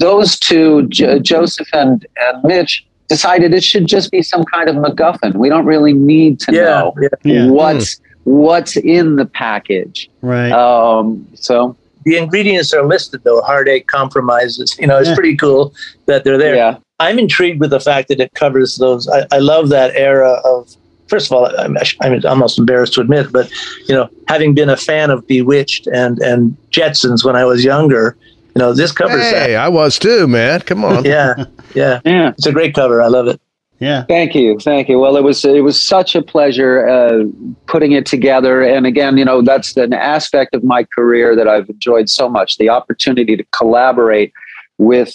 [0.00, 4.76] those two, J- Joseph and, and Mitch, decided it should just be some kind of
[4.76, 5.36] MacGuffin.
[5.36, 7.46] We don't really need to yeah, know yeah, yeah.
[7.46, 8.00] what's mm.
[8.24, 10.10] what's in the package.
[10.20, 10.52] Right.
[10.52, 11.76] Um, so
[12.08, 13.40] the ingredients are listed though.
[13.42, 15.74] Heartache compromises you know it's pretty cool
[16.06, 16.56] that they're there.
[16.56, 16.78] Yeah.
[17.00, 19.08] i'm intrigued with the fact that it covers those.
[19.08, 20.74] I, I love that era of
[21.08, 23.50] first of all I'm, I'm almost embarrassed to admit but
[23.88, 28.16] you know having been a fan of bewitched and and jetsons when i was younger
[28.54, 29.60] you know this covers hey, that.
[29.60, 30.60] i was too man.
[30.60, 31.04] Come on.
[31.14, 31.44] Yeah
[31.74, 32.00] yeah.
[32.04, 32.30] Yeah.
[32.30, 33.02] It's a great cover.
[33.02, 33.40] I love it
[33.80, 34.04] yeah.
[34.04, 34.58] Thank you.
[34.58, 34.98] Thank you.
[34.98, 37.24] Well, it was it was such a pleasure uh,
[37.66, 38.62] putting it together.
[38.62, 42.58] And again, you know, that's an aspect of my career that I've enjoyed so much:
[42.58, 44.32] the opportunity to collaborate
[44.78, 45.14] with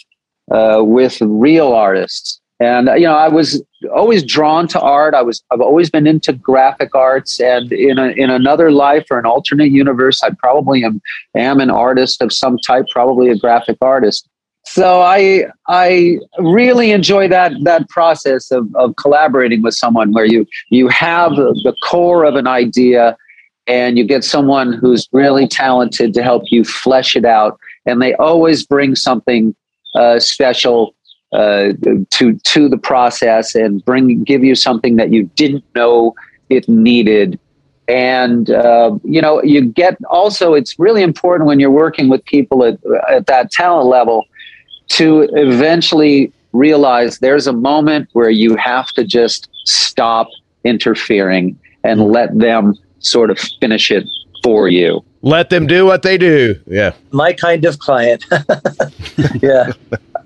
[0.51, 2.39] uh, with real artists.
[2.59, 3.61] And you know, I was
[3.93, 5.13] always drawn to art.
[5.13, 7.41] I was I've always been into graphic arts.
[7.41, 11.01] And in a, in another life or an alternate universe, I probably am
[11.35, 14.29] am an artist of some type, probably a graphic artist
[14.65, 20.45] so I I really enjoy that that process of, of collaborating with someone where you
[20.69, 23.17] you have the core of an idea
[23.67, 27.59] and you get someone who's really talented to help you flesh it out.
[27.85, 29.55] And they always bring something
[29.95, 30.95] uh, special
[31.33, 31.73] uh,
[32.11, 36.15] to to the process and bring give you something that you didn't know
[36.49, 37.37] it needed.
[37.89, 42.63] And uh, you know you get also it's really important when you're working with people
[42.63, 44.25] at, at that talent level
[44.89, 50.27] to eventually realize there's a moment where you have to just stop
[50.63, 54.07] interfering and let them sort of finish it
[54.43, 55.03] for you.
[55.21, 56.59] Let them do what they do.
[56.67, 56.93] Yeah.
[57.11, 58.25] My kind of client.
[59.41, 59.71] yeah.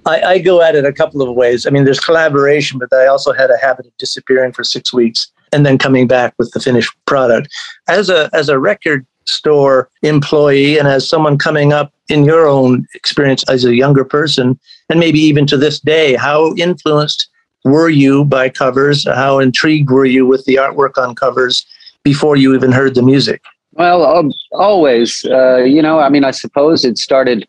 [0.06, 1.66] I, I, go at it a couple of ways.
[1.66, 5.32] I mean, there's collaboration, but I also had a habit of disappearing for six weeks
[5.52, 7.50] and then coming back with the finished product.
[7.88, 12.86] As a as a record store employee and as someone coming up in your own
[12.94, 17.30] experience as a younger person, and maybe even to this day, how influenced
[17.64, 19.08] were you by covers?
[19.08, 21.66] How intrigued were you with the artwork on covers
[22.04, 23.42] before you even heard the music?
[23.74, 25.26] Well, um, always.
[25.26, 27.48] Uh, you know, I mean, I suppose it started,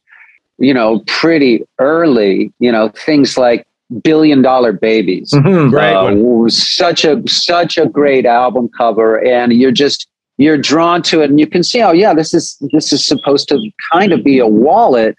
[0.59, 2.53] you know, pretty early.
[2.59, 3.67] You know, things like
[4.03, 9.73] billion dollar babies mm-hmm, great uh, such a such a great album cover and you're
[9.73, 13.05] just you're drawn to it and you can see oh yeah this is this is
[13.05, 15.17] supposed to kind of be a wallet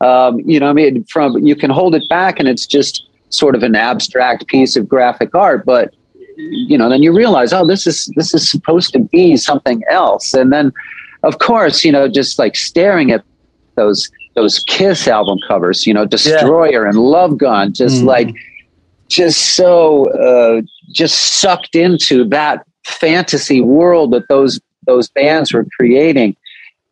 [0.00, 3.54] um, you know i mean from you can hold it back and it's just sort
[3.54, 5.94] of an abstract piece of graphic art but
[6.36, 10.32] you know then you realize oh this is this is supposed to be something else
[10.34, 10.72] and then
[11.22, 13.24] of course you know just like staring at
[13.76, 16.88] those those kiss album covers you know destroyer yeah.
[16.88, 18.06] and love gun just mm.
[18.06, 18.34] like
[19.08, 26.36] just so uh, just sucked into that fantasy world that those those bands were creating.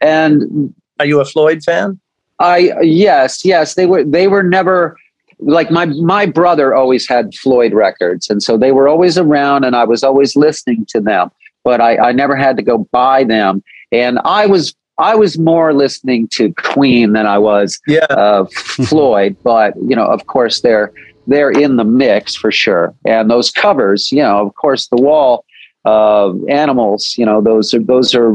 [0.01, 1.99] And are you a Floyd fan?
[2.39, 3.75] I yes, yes.
[3.75, 4.97] They were they were never
[5.41, 9.75] like my my brother always had Floyd records, and so they were always around, and
[9.75, 11.31] I was always listening to them.
[11.65, 15.73] But I, I never had to go buy them, and I was I was more
[15.73, 18.07] listening to Queen than I was yeah.
[18.11, 19.37] uh, Floyd.
[19.43, 20.93] But you know, of course, they're
[21.27, 22.95] they're in the mix for sure.
[23.05, 25.45] And those covers, you know, of course, the wall
[25.85, 27.15] uh, animals.
[27.17, 28.35] You know, those are those are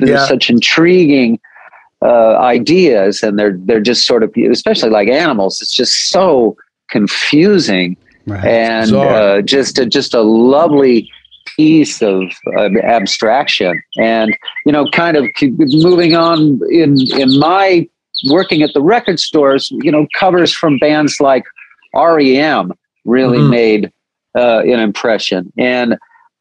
[0.00, 0.26] yeah.
[0.26, 1.40] such intriguing
[2.02, 5.60] uh, ideas, and they're they're just sort of, especially like animals.
[5.60, 6.56] It's just so
[6.90, 8.44] confusing right.
[8.44, 11.10] and uh, just a, just a lovely
[11.56, 12.22] piece of
[12.56, 13.82] uh, abstraction.
[13.98, 17.88] And you know, kind of moving on in in my
[18.26, 21.44] working at the record stores, you know, covers from bands like
[21.94, 22.72] REM
[23.04, 23.50] really mm-hmm.
[23.50, 23.92] made
[24.36, 25.52] uh, an impression.
[25.56, 25.96] And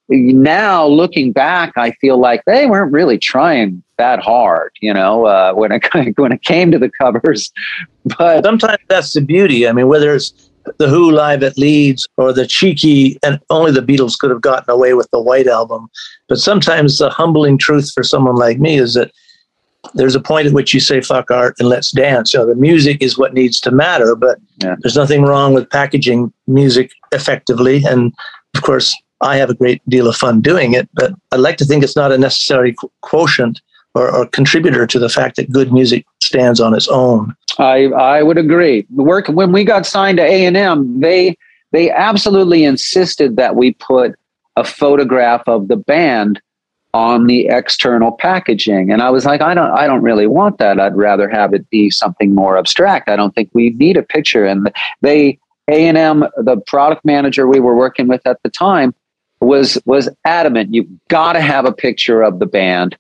[0.09, 5.53] now looking back, I feel like they weren't really trying that hard, you know, uh,
[5.53, 5.83] when it
[6.17, 7.51] when it came to the covers.
[8.17, 9.67] But sometimes that's the beauty.
[9.67, 10.31] I mean, whether it's
[10.77, 14.69] the Who live at Leeds or the cheeky, and only the Beatles could have gotten
[14.69, 15.89] away with the White Album.
[16.29, 19.11] But sometimes the humbling truth for someone like me is that
[19.93, 22.33] there's a point at which you say fuck art and let's dance.
[22.33, 24.75] You know, the music is what needs to matter, but yeah.
[24.79, 27.83] there's nothing wrong with packaging music effectively.
[27.85, 28.13] And
[28.55, 31.65] of course, I have a great deal of fun doing it, but I'd like to
[31.65, 33.61] think it's not a necessary quotient
[33.95, 37.35] or, or, contributor to the fact that good music stands on its own.
[37.57, 38.85] I I would agree.
[38.95, 41.35] The work when we got signed to A and M, they
[41.71, 44.15] they absolutely insisted that we put
[44.55, 46.41] a photograph of the band
[46.93, 50.79] on the external packaging and i was like i don't i don't really want that
[50.79, 54.45] i'd rather have it be something more abstract i don't think we need a picture
[54.45, 55.37] and they
[55.69, 58.95] a&m the product manager we were working with at the time
[59.39, 62.97] was was adamant you've got to have a picture of the band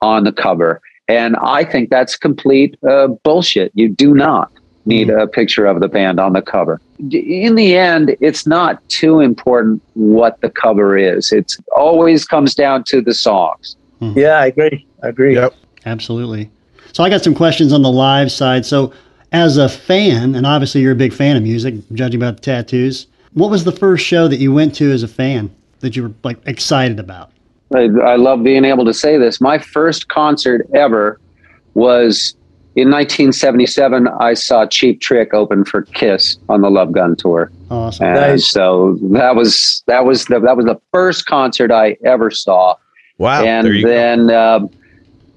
[0.00, 4.52] on the cover and i think that's complete uh, bullshit you do not
[4.86, 5.20] need mm-hmm.
[5.20, 6.80] a picture of the band on the cover.
[6.98, 11.32] In the end, it's not too important what the cover is.
[11.32, 13.76] It always comes down to the songs.
[14.00, 14.12] Hmm.
[14.16, 14.86] Yeah, I agree.
[15.02, 15.34] I agree.
[15.34, 15.54] Yep.
[15.86, 16.50] Absolutely.
[16.92, 18.66] So I got some questions on the live side.
[18.66, 18.92] So
[19.32, 23.06] as a fan, and obviously you're a big fan of music, judging by the tattoos,
[23.32, 26.12] what was the first show that you went to as a fan that you were
[26.22, 27.32] like excited about?
[27.74, 29.40] I, I love being able to say this.
[29.40, 31.20] My first concert ever
[31.74, 32.34] was
[32.76, 37.50] in 1977, I saw Cheap Trick open for Kiss on the Love Gun tour.
[37.70, 38.06] Awesome.
[38.06, 38.50] And nice.
[38.50, 42.76] so that was that was the that was the first concert I ever saw.
[43.18, 43.44] Wow.
[43.44, 44.60] And then uh,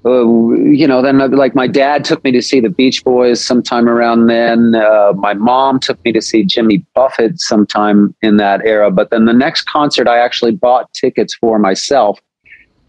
[0.04, 3.42] uh, you know, then uh, like my dad took me to see the Beach Boys
[3.42, 4.74] sometime around then.
[4.74, 8.90] Uh, my mom took me to see Jimmy Buffett sometime in that era.
[8.90, 12.20] But then the next concert I actually bought tickets for myself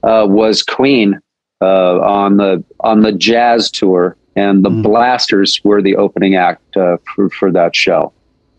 [0.03, 1.19] uh, was Queen
[1.61, 4.83] uh, on the on the jazz tour and the mm.
[4.83, 8.11] Blasters were the opening act uh, for, for that show.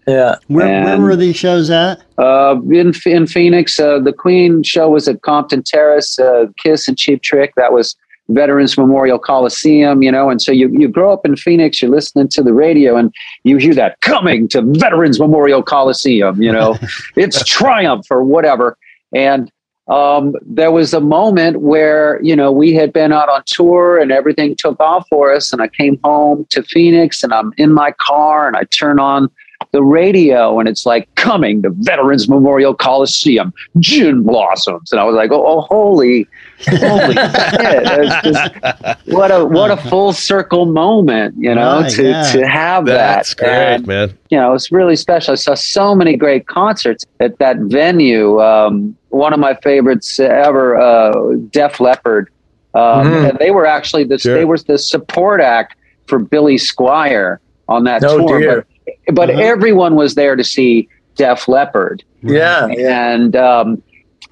[0.07, 2.00] Yeah, where, and, where were these shows at?
[2.16, 6.18] Uh, in in Phoenix, uh, the Queen show was at Compton Terrace.
[6.18, 7.96] Uh, Kiss and Cheap Trick that was
[8.29, 10.03] Veterans Memorial Coliseum.
[10.03, 12.97] You know, and so you you grow up in Phoenix, you're listening to the radio,
[12.97, 13.12] and
[13.45, 16.41] you hear that coming to Veterans Memorial Coliseum.
[16.43, 16.77] You know,
[17.16, 18.77] it's triumph or whatever,
[19.14, 19.51] and
[19.89, 24.11] um, there was a moment where you know we had been out on tour and
[24.11, 27.93] everything took off for us and i came home to phoenix and i'm in my
[28.01, 29.31] car and i turn on
[29.77, 35.14] the radio and it's like coming to veterans memorial coliseum Gin Blossoms and i was
[35.14, 36.27] like oh, oh holy
[36.66, 42.33] holy shit just, what a what a full circle moment you know right, to yeah.
[42.33, 45.95] to have that's that great and, man you know it's really special i saw so
[45.95, 52.31] many great concerts at that venue um, one of my favorites ever, uh, Def Leppard.
[52.74, 53.24] Um, mm-hmm.
[53.27, 54.35] And they were actually the sure.
[54.35, 58.39] they were the support act for Billy Squier on that oh, tour.
[58.39, 58.57] Dear.
[58.57, 58.66] But,
[59.12, 59.41] but uh-huh.
[59.41, 62.05] everyone was there to see Def Leppard.
[62.22, 63.82] Yeah, and um,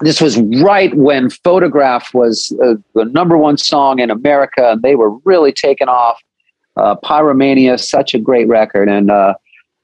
[0.01, 4.95] this was right when Photograph was uh, the number one song in America, and they
[4.95, 6.21] were really taking off.
[6.77, 9.35] Uh, Pyromania, such a great record, and uh,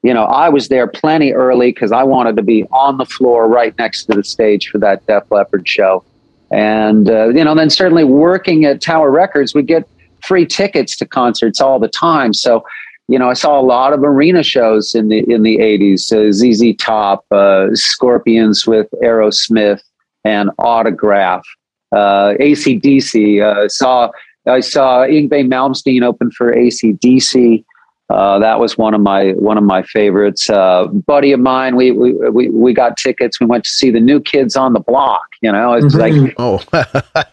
[0.03, 3.47] you know, I was there plenty early because I wanted to be on the floor
[3.47, 6.03] right next to the stage for that Def Leppard show.
[6.49, 9.87] And, uh, you know, then certainly working at Tower Records, we get
[10.23, 12.33] free tickets to concerts all the time.
[12.33, 12.65] So,
[13.11, 16.31] you know, I saw a lot of arena shows in the in the 80s, uh,
[16.31, 19.81] ZZ Top, uh, Scorpions with Aerosmith
[20.23, 21.43] and Autograph,
[21.91, 23.41] uh, ACDC.
[23.41, 24.11] Uh, saw
[24.47, 27.65] I saw Yngwie Malmsteen open for ACDC.
[28.11, 30.49] Uh, that was one of my one of my favorites.
[30.49, 33.39] Uh, buddy of mine, we, we we we got tickets.
[33.39, 35.23] We went to see the new kids on the block.
[35.41, 36.25] You know, it's mm-hmm.
[36.25, 36.61] like oh,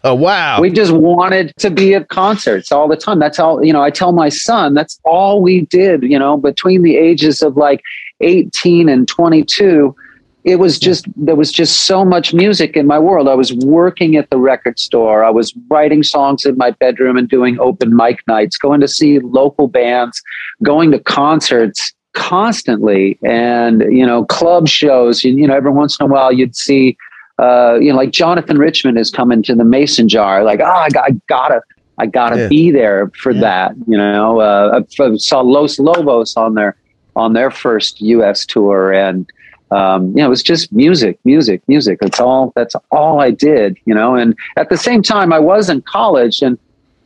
[0.03, 0.61] oh wow.
[0.61, 3.19] We just wanted to be at concerts all the time.
[3.19, 3.63] That's all.
[3.63, 6.03] You know, I tell my son that's all we did.
[6.03, 7.81] You know, between the ages of like
[8.21, 9.95] eighteen and twenty two
[10.43, 13.27] it was just there was just so much music in my world.
[13.27, 15.23] I was working at the record store.
[15.23, 19.19] I was writing songs in my bedroom and doing open mic nights going to see
[19.19, 20.21] local bands
[20.63, 23.19] going to concerts constantly.
[23.23, 26.97] And you know club shows you, you know every once in a while you'd see
[27.37, 30.43] uh, you know like jonathan richman is coming to the mason jar.
[30.43, 31.61] Like oh i, got, I gotta
[31.97, 32.47] i gotta yeah.
[32.47, 33.41] be there for yeah.
[33.41, 36.77] that you know uh, i saw los lobos on their
[37.19, 38.93] on their first us tour.
[38.93, 39.29] And
[39.71, 41.99] um, you know, it was just music, music, music.
[42.01, 42.51] That's all.
[42.55, 43.77] That's all I did.
[43.85, 46.57] You know, and at the same time, I was in college and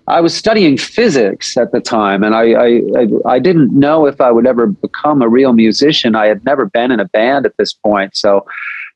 [0.07, 4.19] I was studying physics at the time, and I, I, I, I didn't know if
[4.19, 6.15] I would ever become a real musician.
[6.15, 8.45] I had never been in a band at this point, so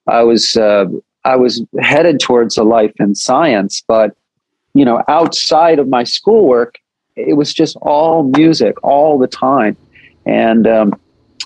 [0.08, 0.86] I was uh,
[1.24, 3.84] I was headed towards a life in science.
[3.88, 4.16] But
[4.74, 6.76] you know, outside of my schoolwork,
[7.16, 9.78] it was just all music all the time,
[10.26, 11.00] and um,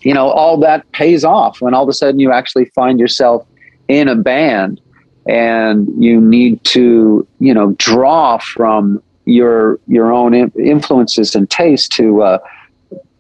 [0.04, 3.45] you know, all that pays off when all of a sudden you actually find yourself
[3.88, 4.82] in a band
[5.28, 12.24] and you need to, you know, draw from your your own influences and taste to
[12.24, 12.39] uh,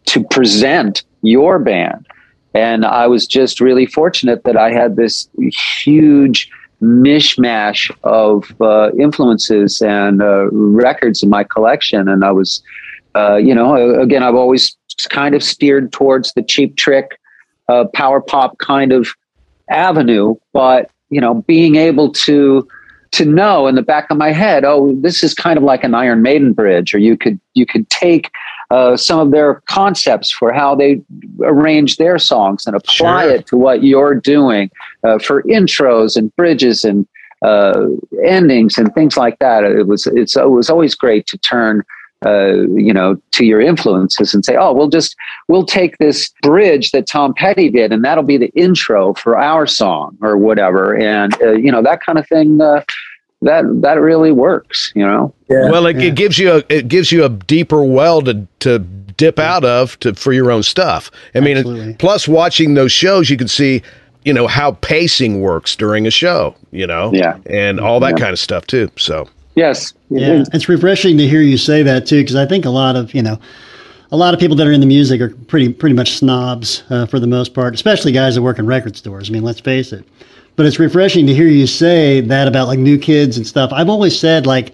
[0.05, 2.07] to present your band.
[2.53, 5.29] And I was just really fortunate that I had this
[5.83, 6.49] huge
[6.81, 12.61] mishmash of uh, influences and uh, records in my collection, and I was,
[13.15, 14.75] uh, you know, again, I've always
[15.09, 17.19] kind of steered towards the cheap trick
[17.69, 19.09] uh, power pop kind of
[19.69, 22.67] avenue, but you know, being able to
[23.11, 25.93] to know in the back of my head, oh, this is kind of like an
[25.93, 28.31] Iron Maiden bridge, or you could you could take
[28.71, 31.01] uh, some of their concepts for how they
[31.41, 33.31] arrange their songs and apply Sure.
[33.31, 34.71] it to what you're doing
[35.03, 37.05] uh, for intros and bridges and
[37.41, 37.87] uh,
[38.23, 39.65] endings and things like that.
[39.65, 41.83] It was it's it was always great to turn.
[42.23, 45.15] Uh, you know, to your influences and say, oh, we'll just
[45.47, 49.65] we'll take this bridge that Tom Petty did, and that'll be the intro for our
[49.65, 52.61] song or whatever, and uh, you know that kind of thing.
[52.61, 52.83] Uh,
[53.43, 55.33] that that really works, you know.
[55.49, 59.39] well, it, it gives you a it gives you a deeper well to to dip
[59.39, 61.09] out of to for your own stuff.
[61.33, 63.81] I mean, plus watching those shows, you can see
[64.25, 66.53] you know how pacing works during a show.
[66.71, 67.37] You know, Yeah.
[67.47, 68.17] and all that Yeah.
[68.25, 68.91] kind of stuff too.
[68.95, 69.93] So Yes.
[70.09, 73.13] Yeah, it's refreshing to hear you say that too, because I think a lot of
[73.13, 73.39] you know,
[74.11, 77.05] a lot of people that are in the music are pretty pretty much snobs uh,
[77.05, 79.29] for the most part, especially guys that work in record stores.
[79.29, 80.05] I mean, let's face it.
[80.55, 83.71] But it's refreshing to hear you say that about like new kids and stuff.
[83.73, 84.73] I've always said like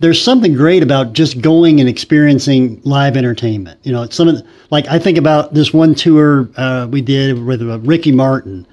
[0.00, 3.78] there's something great about just going and experiencing live entertainment.
[3.84, 7.00] You know, it's some of the, like I think about this one tour uh, we
[7.00, 8.66] did with uh, Ricky Martin,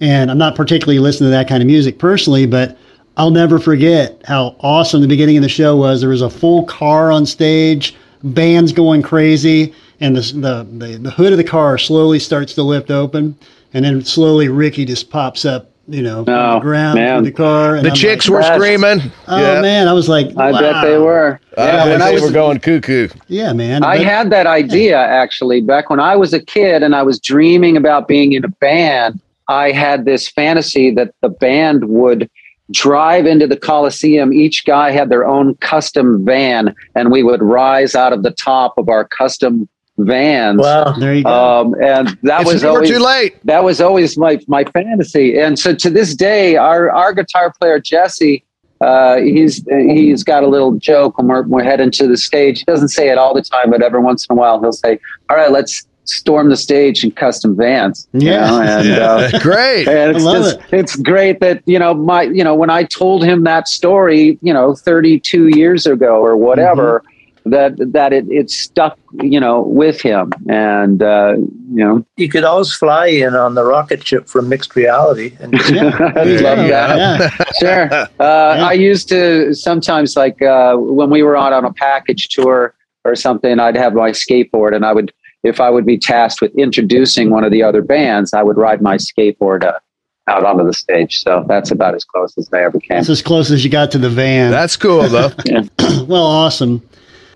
[0.00, 2.76] and I'm not particularly listening to that kind of music personally, but
[3.16, 6.00] I'll never forget how awesome the beginning of the show was.
[6.00, 11.10] There was a full car on stage, bands going crazy, and the the the, the
[11.10, 13.36] hood of the car slowly starts to lift open,
[13.72, 15.70] and then slowly Ricky just pops up.
[15.88, 17.20] You know, from Oh, the ground man.
[17.22, 17.76] through the car.
[17.76, 19.12] and the I'm chicks like, were screaming.
[19.28, 19.60] Oh Yeah.
[19.62, 21.04] man, I was like, I bet they wow.
[21.04, 21.40] were.
[21.56, 23.06] I Yeah, bet when I they was were going cuckoo.
[23.28, 23.84] Yeah, man.
[23.84, 27.20] I but- had that idea actually back when I was a kid and I was
[27.20, 29.20] dreaming about being in a band.
[29.46, 32.28] I had this fantasy that the band would
[32.72, 34.32] drive into the Coliseum.
[34.32, 38.76] Each guy had their own custom van, and we would rise out of the top
[38.78, 40.60] of our custom vans.
[40.60, 40.92] Wow.
[40.98, 41.30] There you go.
[41.30, 43.36] Um, and that It's was never always too late.
[43.44, 45.38] that was always my my fantasy.
[45.38, 48.44] And so to this day, our our guitar player Jesse,
[48.80, 52.58] uh, he's he's got a little joke when we're, we're heading to the stage.
[52.58, 54.98] He doesn't say it all the time, but every once in a while he'll say,
[55.30, 58.46] "All right, let's storm the stage in custom vans." you Yeah.
[58.46, 59.86] know, and uh, Great.
[59.88, 60.78] and it's I love just it.
[60.80, 64.52] it's great that you know my you know when I told him that story you
[64.52, 67.50] know 32 years ago or whatever Mm-hmm.
[67.50, 71.34] that that it it stuck you know with him and uh,
[71.76, 75.28] you know You could always fly in on the rocket ship from mixed reality.
[75.38, 76.68] And I There love go.
[76.68, 76.96] that.
[76.98, 77.30] Yeah.
[77.60, 77.86] Sure.
[78.18, 82.74] Uh, I used to sometimes like uh, when we were out on a package tour
[83.04, 85.12] or something, I'd have my skateboard and I would,
[85.46, 88.82] if I would be tasked with introducing one of the other bands, I would ride
[88.82, 89.78] my skateboard uh,
[90.28, 91.22] out onto the stage.
[91.22, 92.96] So that's about as close as I ever came.
[92.96, 94.50] That's as close as you got to the van.
[94.50, 95.30] That's cool though.
[96.06, 96.82] well, awesome.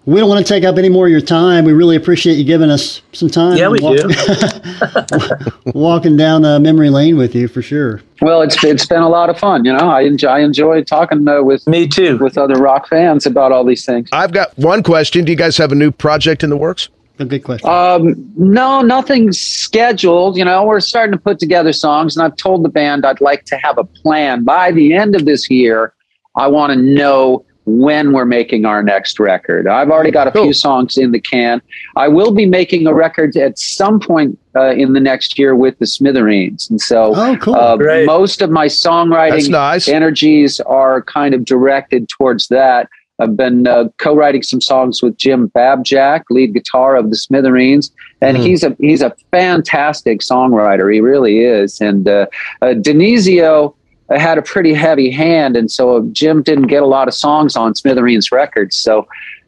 [0.07, 1.67] We don't want to take up any more of your time.
[1.67, 3.59] We really appreciate you giving us some time.
[3.59, 5.71] Yeah, we Walk- do.
[5.79, 8.01] walking down uh, memory lane with you for sure.
[8.23, 9.65] Well, it's it's been a lot of fun.
[9.67, 13.27] You know, I enjoy I enjoy talking uh, with me too with other rock fans
[13.27, 14.09] about all these things.
[14.11, 15.27] I've got one question.
[15.27, 16.89] Do you guys have a new project in the works?
[17.21, 17.69] A good question.
[17.69, 20.39] Um, no, nothing scheduled.
[20.39, 23.45] You know, we're starting to put together songs, and I've told the band I'd like
[23.47, 25.93] to have a plan by the end of this year.
[26.35, 29.69] I want to know when we're making our next record.
[29.69, 31.61] I've already got a few songs in the can.
[31.95, 35.79] I will be making a record at some point uh, in the next year with
[35.79, 37.55] the Smithereens, and so Oh, cool.
[37.55, 39.89] uh, most of my songwriting nice.
[39.89, 42.89] energies are kind of directed towards that.
[43.21, 48.37] I've been uh, co-writing some songs with Jim Babjak, lead guitar of the Smithereens, and
[48.37, 48.41] Mm.
[48.47, 50.93] he's a he's a fantastic songwriter.
[50.93, 51.81] He really is.
[51.81, 52.27] And uh,
[52.63, 53.75] uh, DiNizio
[54.11, 57.75] had a pretty heavy hand, and so Jim didn't get a lot of songs on
[57.75, 58.75] Smithereens records.
[58.77, 59.07] So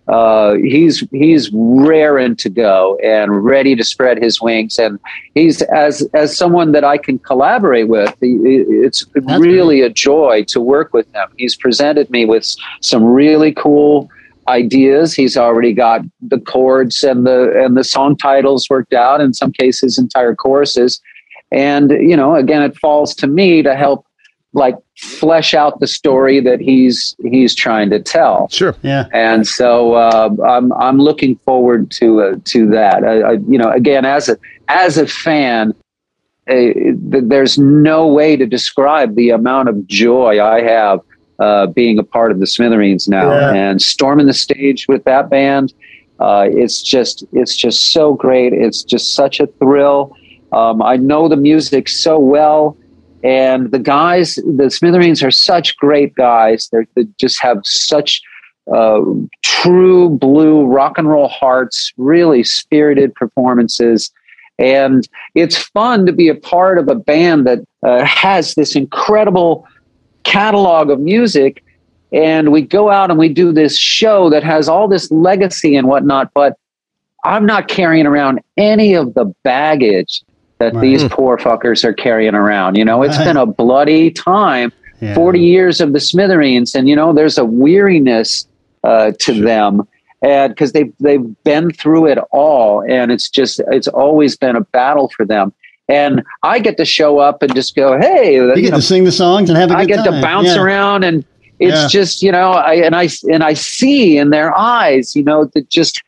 [0.09, 4.79] uh, he's he's raring to go and ready to spread his wings.
[4.79, 4.99] And
[5.35, 8.15] he's as as someone that I can collaborate with.
[8.21, 11.29] It's really a joy to work with him.
[11.37, 12.45] He's presented me with
[12.81, 14.11] some really cool
[14.49, 15.15] ideas.
[15.15, 19.21] He's already got the chords and the and the song titles worked out.
[19.21, 21.01] In some cases, entire choruses.
[21.53, 24.05] And you know, again, it falls to me to help
[24.53, 28.49] like flesh out the story that he's he's trying to tell.
[28.51, 28.75] Sure.
[28.83, 29.09] Yeah.
[29.13, 33.03] And so uh, I'm I'm looking forward to uh, to that.
[33.05, 34.37] I, I, you know, again, as a
[34.69, 35.75] as a fan,
[36.49, 36.55] uh,
[36.95, 41.01] there's no way to describe the amount of joy I have
[41.41, 43.53] uh, being a part of the Smithereens now Yeah.
[43.55, 45.75] and storming the stage with that band.
[46.21, 48.53] Uh, it's just it's just so great.
[48.53, 50.17] It's just such a thrill.
[50.53, 52.77] Um, I know the music so well,
[53.23, 56.69] and the guys, the Smithereens are such great guys.
[56.73, 58.21] They're, they just have such
[58.73, 59.01] uh,
[59.43, 64.11] true blue rock and roll hearts, really spirited performances.
[64.59, 69.67] And it's fun to be a part of a band that uh, has this incredible
[70.25, 71.63] catalog of music.
[72.13, 75.89] And we go out and we do this show that has all this legacy and
[75.89, 76.59] whatnot, but
[77.25, 80.23] I'm not carrying around any of the baggage
[80.63, 80.81] that Right.
[80.83, 82.77] these poor fuckers are carrying around.
[82.77, 83.25] You know, it's Right.
[83.25, 85.15] been a bloody time, Yeah.
[85.15, 88.47] 40 years of the Smithereens, and you know, there's a weariness
[88.85, 89.83] uh, to them,
[90.23, 94.61] and because they've they've been through it all, and it's just it's always been a
[94.61, 95.53] battle for them.
[95.89, 99.05] And I get to show up and just go, hey, You get know, to sing
[99.05, 100.15] the songs and have a good I get time.
[100.15, 100.63] to bounce Yeah.
[100.63, 101.25] around and
[101.59, 101.89] it's Yeah.
[101.89, 105.69] just you know I and I and I see in their eyes you know that
[105.69, 106.01] just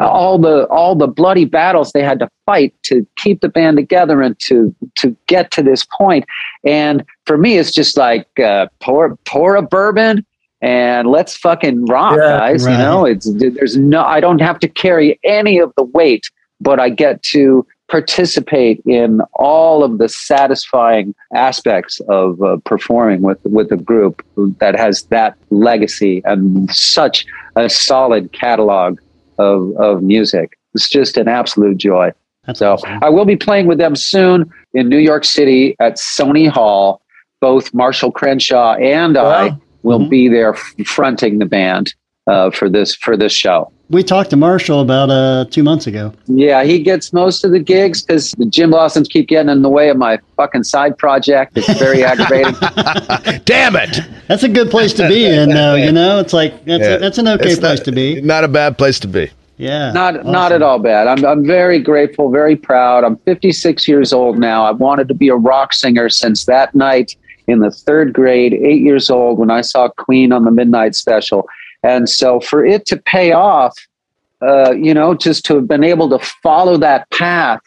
[0.00, 4.22] all the all the bloody battles they had to fight to keep the band together
[4.22, 6.24] and to to get to this point.
[6.64, 10.24] and for me it's just like uh, pour pour a bourbon
[10.62, 12.72] and let's fucking rock Yeah, guys right.
[12.72, 16.28] you know it's there's no I don't have to carry any of the weight
[16.60, 23.38] but I get to participate in all of the satisfying aspects of uh, performing with
[23.44, 24.24] with a group
[24.58, 27.24] that has that legacy and such
[27.54, 28.98] a solid catalog
[29.38, 30.58] of of music.
[30.74, 32.12] It's just an absolute joy.
[32.46, 32.98] That's So awesome.
[33.02, 37.00] I will be playing with them soon in New York City at Sony Hall.
[37.40, 39.60] Both Marshall Crenshaw and I Wow.
[39.82, 40.10] will Mhm.
[40.10, 41.94] be there fronting the band
[42.26, 43.70] uh, for this for this show.
[43.88, 46.12] We talked to Marshall about uh, two months ago.
[46.26, 49.68] Yeah, he gets most of the gigs because the Gin Blossoms keep getting in the
[49.68, 51.56] way of my fucking side project.
[51.56, 52.54] It's very aggravating.
[53.44, 54.00] Damn it!
[54.26, 55.76] That's a good place to be in, though.
[55.76, 56.94] You know, it's like that's, Yeah.
[56.94, 58.20] a, that's an okay It's place not- to be.
[58.20, 59.30] Not a bad place to be.
[59.58, 60.32] Yeah, Not awesome.
[60.32, 61.06] not at all bad.
[61.06, 63.04] I'm I'm very grateful, very proud.
[63.04, 64.66] I'm 56 years old now.
[64.66, 67.16] I wanted to be a rock singer since that night
[67.46, 71.48] in the third grade, eight years old, when I saw Queen on the Midnight Special.
[71.82, 73.76] And so for it to pay off,
[74.42, 77.60] uh, you know, just to have been able to follow that path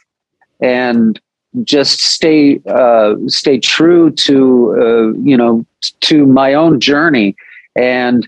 [0.62, 1.20] and
[1.64, 5.66] just stay uh, stay true to uh, you know
[6.02, 7.36] to my own journey
[7.76, 8.28] and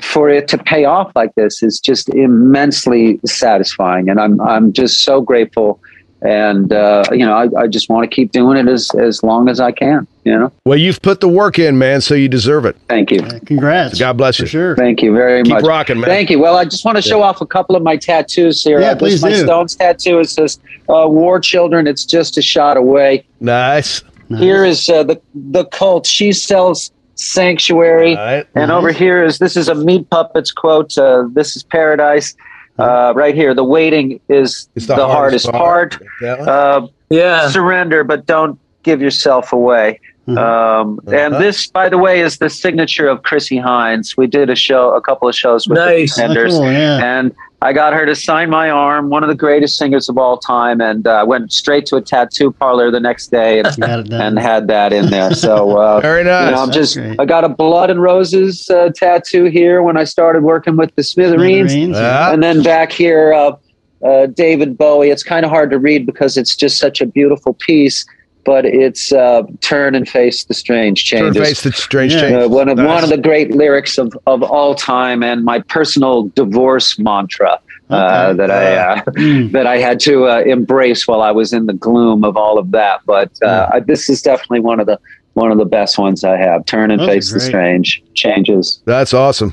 [0.00, 4.08] for it to pay off like this is just immensely satisfying.
[4.08, 5.80] And i'm i'm just so grateful
[6.24, 9.48] and uh, you know I, I just want to keep doing it as as long
[9.48, 12.64] as i can you know Well, you've put the work in, man, so you deserve
[12.64, 12.76] it.
[12.88, 13.98] thank you Yeah, congrats.
[13.98, 14.46] God bless you.
[14.46, 14.76] For sure.
[14.76, 16.08] thank you very Keep much Keep rocking, man.
[16.08, 16.38] Thank you.
[16.40, 18.80] Well, I just want to show off a couple of my tattoos here.
[18.80, 19.42] Yeah, Uh, this please my do.
[19.44, 20.18] Stones tattoo.
[20.20, 20.58] It says
[20.88, 23.24] uh, "War Children." It's just a shot away.
[23.40, 24.02] Nice.
[24.38, 26.06] Here is uh, the the cult.
[26.06, 28.46] She sells sanctuary, All right.
[28.54, 30.96] and over here is this is a meat puppets quote.
[30.96, 32.34] Uh, this is paradise.
[32.78, 35.98] Uh, right here, the waiting is It's the, hardest, part.
[36.20, 36.48] That one?
[36.48, 37.48] Uh, Yeah.
[37.48, 40.00] surrender, but don't give yourself away.
[40.28, 40.38] Mhm.
[40.38, 41.42] Um, And Uh-huh.
[41.42, 44.16] this, by the way, is the signature of Chrissie Hynde.
[44.16, 46.16] We did a show, a couple of shows with Nice.
[46.16, 47.00] the Oh, Pretenders, cool, yeah.
[47.04, 47.32] and
[47.64, 49.08] I got her to sign my arm.
[49.08, 52.52] One of the greatest singers of all time, and uh, went straight to a tattoo
[52.52, 54.20] parlor the next day and, Got it done.
[54.20, 55.32] and had that in there.
[55.34, 56.58] So uh, Very you know, nice.
[56.58, 57.18] I'm That's just great.
[57.18, 61.02] I got a blood and roses uh, tattoo here when I started working with the
[61.02, 61.72] Smithereens.
[61.72, 62.32] Smithereens, Yeah.
[62.32, 63.56] And then back here, uh,
[64.04, 65.10] uh, David Bowie.
[65.10, 68.04] It's kind of hard to read because it's just such a beautiful piece,
[68.44, 71.42] but it's uh, turn and face the strange Turn changes.
[71.48, 72.20] face the strange Yeah.
[72.20, 72.44] change.
[72.44, 72.86] Uh, one of Nice.
[72.86, 77.58] one of the great lyrics of, of all time, and my personal divorce mantra
[77.90, 79.52] uh, that I uh, Mm.
[79.52, 82.70] that I had to uh, embrace while I was in the gloom of all of
[82.72, 83.00] that.
[83.06, 84.98] But uh, I, this is definitely one of the
[85.34, 86.64] one of the best ones I have.
[86.66, 88.80] Turn and Those are face the strange changes.
[88.86, 89.52] That's awesome.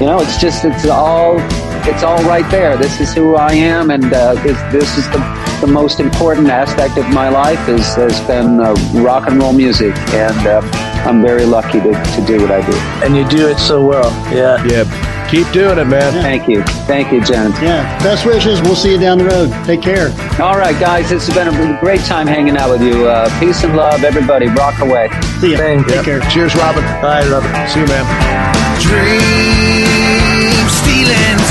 [0.00, 1.36] You know, it's just it's all
[1.84, 2.76] it's all right there.
[2.76, 5.18] This is who I am, and uh, this, this is the
[5.62, 9.96] the most important aspect of my life is has been uh, rock and roll music,
[10.10, 10.60] and uh,
[11.06, 12.76] I'm very lucky to, to do what I do.
[13.06, 14.10] And you do it so well.
[14.34, 14.62] Yeah.
[14.66, 15.28] Yeah.
[15.30, 16.12] Keep doing it, man.
[16.12, 17.52] Thank you, thank you, Jen.
[17.62, 17.86] Yeah.
[18.02, 18.60] Best wishes.
[18.60, 19.50] We'll see you down the road.
[19.64, 20.08] Take care.
[20.42, 23.06] All right, guys, it's been a great time hanging out with you.
[23.06, 24.48] Uh, peace and love, everybody.
[24.48, 25.08] Rock away.
[25.40, 25.56] See you.
[25.56, 26.02] Thank Take you.
[26.02, 26.20] care.
[26.28, 26.82] Cheers, Robin.
[27.00, 27.68] Bye, love it.
[27.70, 28.04] See you, man.
[28.82, 31.41] Dream stealing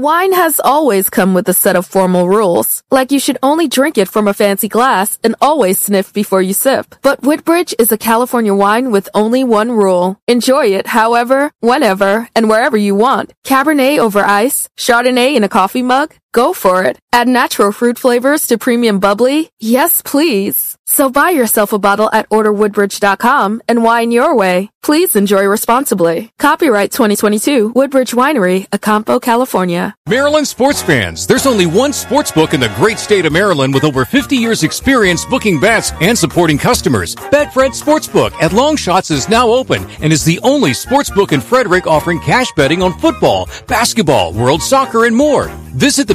[0.00, 3.98] Wine has always come with a set of formal rules, like you should only drink
[3.98, 6.94] it from a fancy glass and always sniff before you sip.
[7.02, 10.18] But Woodbridge is a California wine with only one rule.
[10.26, 13.34] Enjoy it however, whenever, and wherever you want.
[13.44, 16.98] Cabernet over ice, Chardonnay in a coffee mug, go for it.
[17.12, 19.50] Add natural fruit flavors to premium bubbly?
[19.58, 20.76] Yes, please.
[20.86, 24.70] So buy yourself a bottle at orderwoodbridge.com and wine your way.
[24.82, 26.32] Please enjoy responsibly.
[26.38, 29.94] Copyright 2022 Woodbridge Winery, Acampo, California.
[30.08, 33.84] Maryland sports fans, there's only one sports book in the great state of Maryland with
[33.84, 37.14] over 50 years experience booking bets and supporting customers.
[37.14, 41.86] Betfred Sportsbook at Longshots is now open and is the only sports book in Frederick
[41.86, 45.48] offering cash betting on football, basketball, world soccer, and more.
[45.74, 46.14] Visit the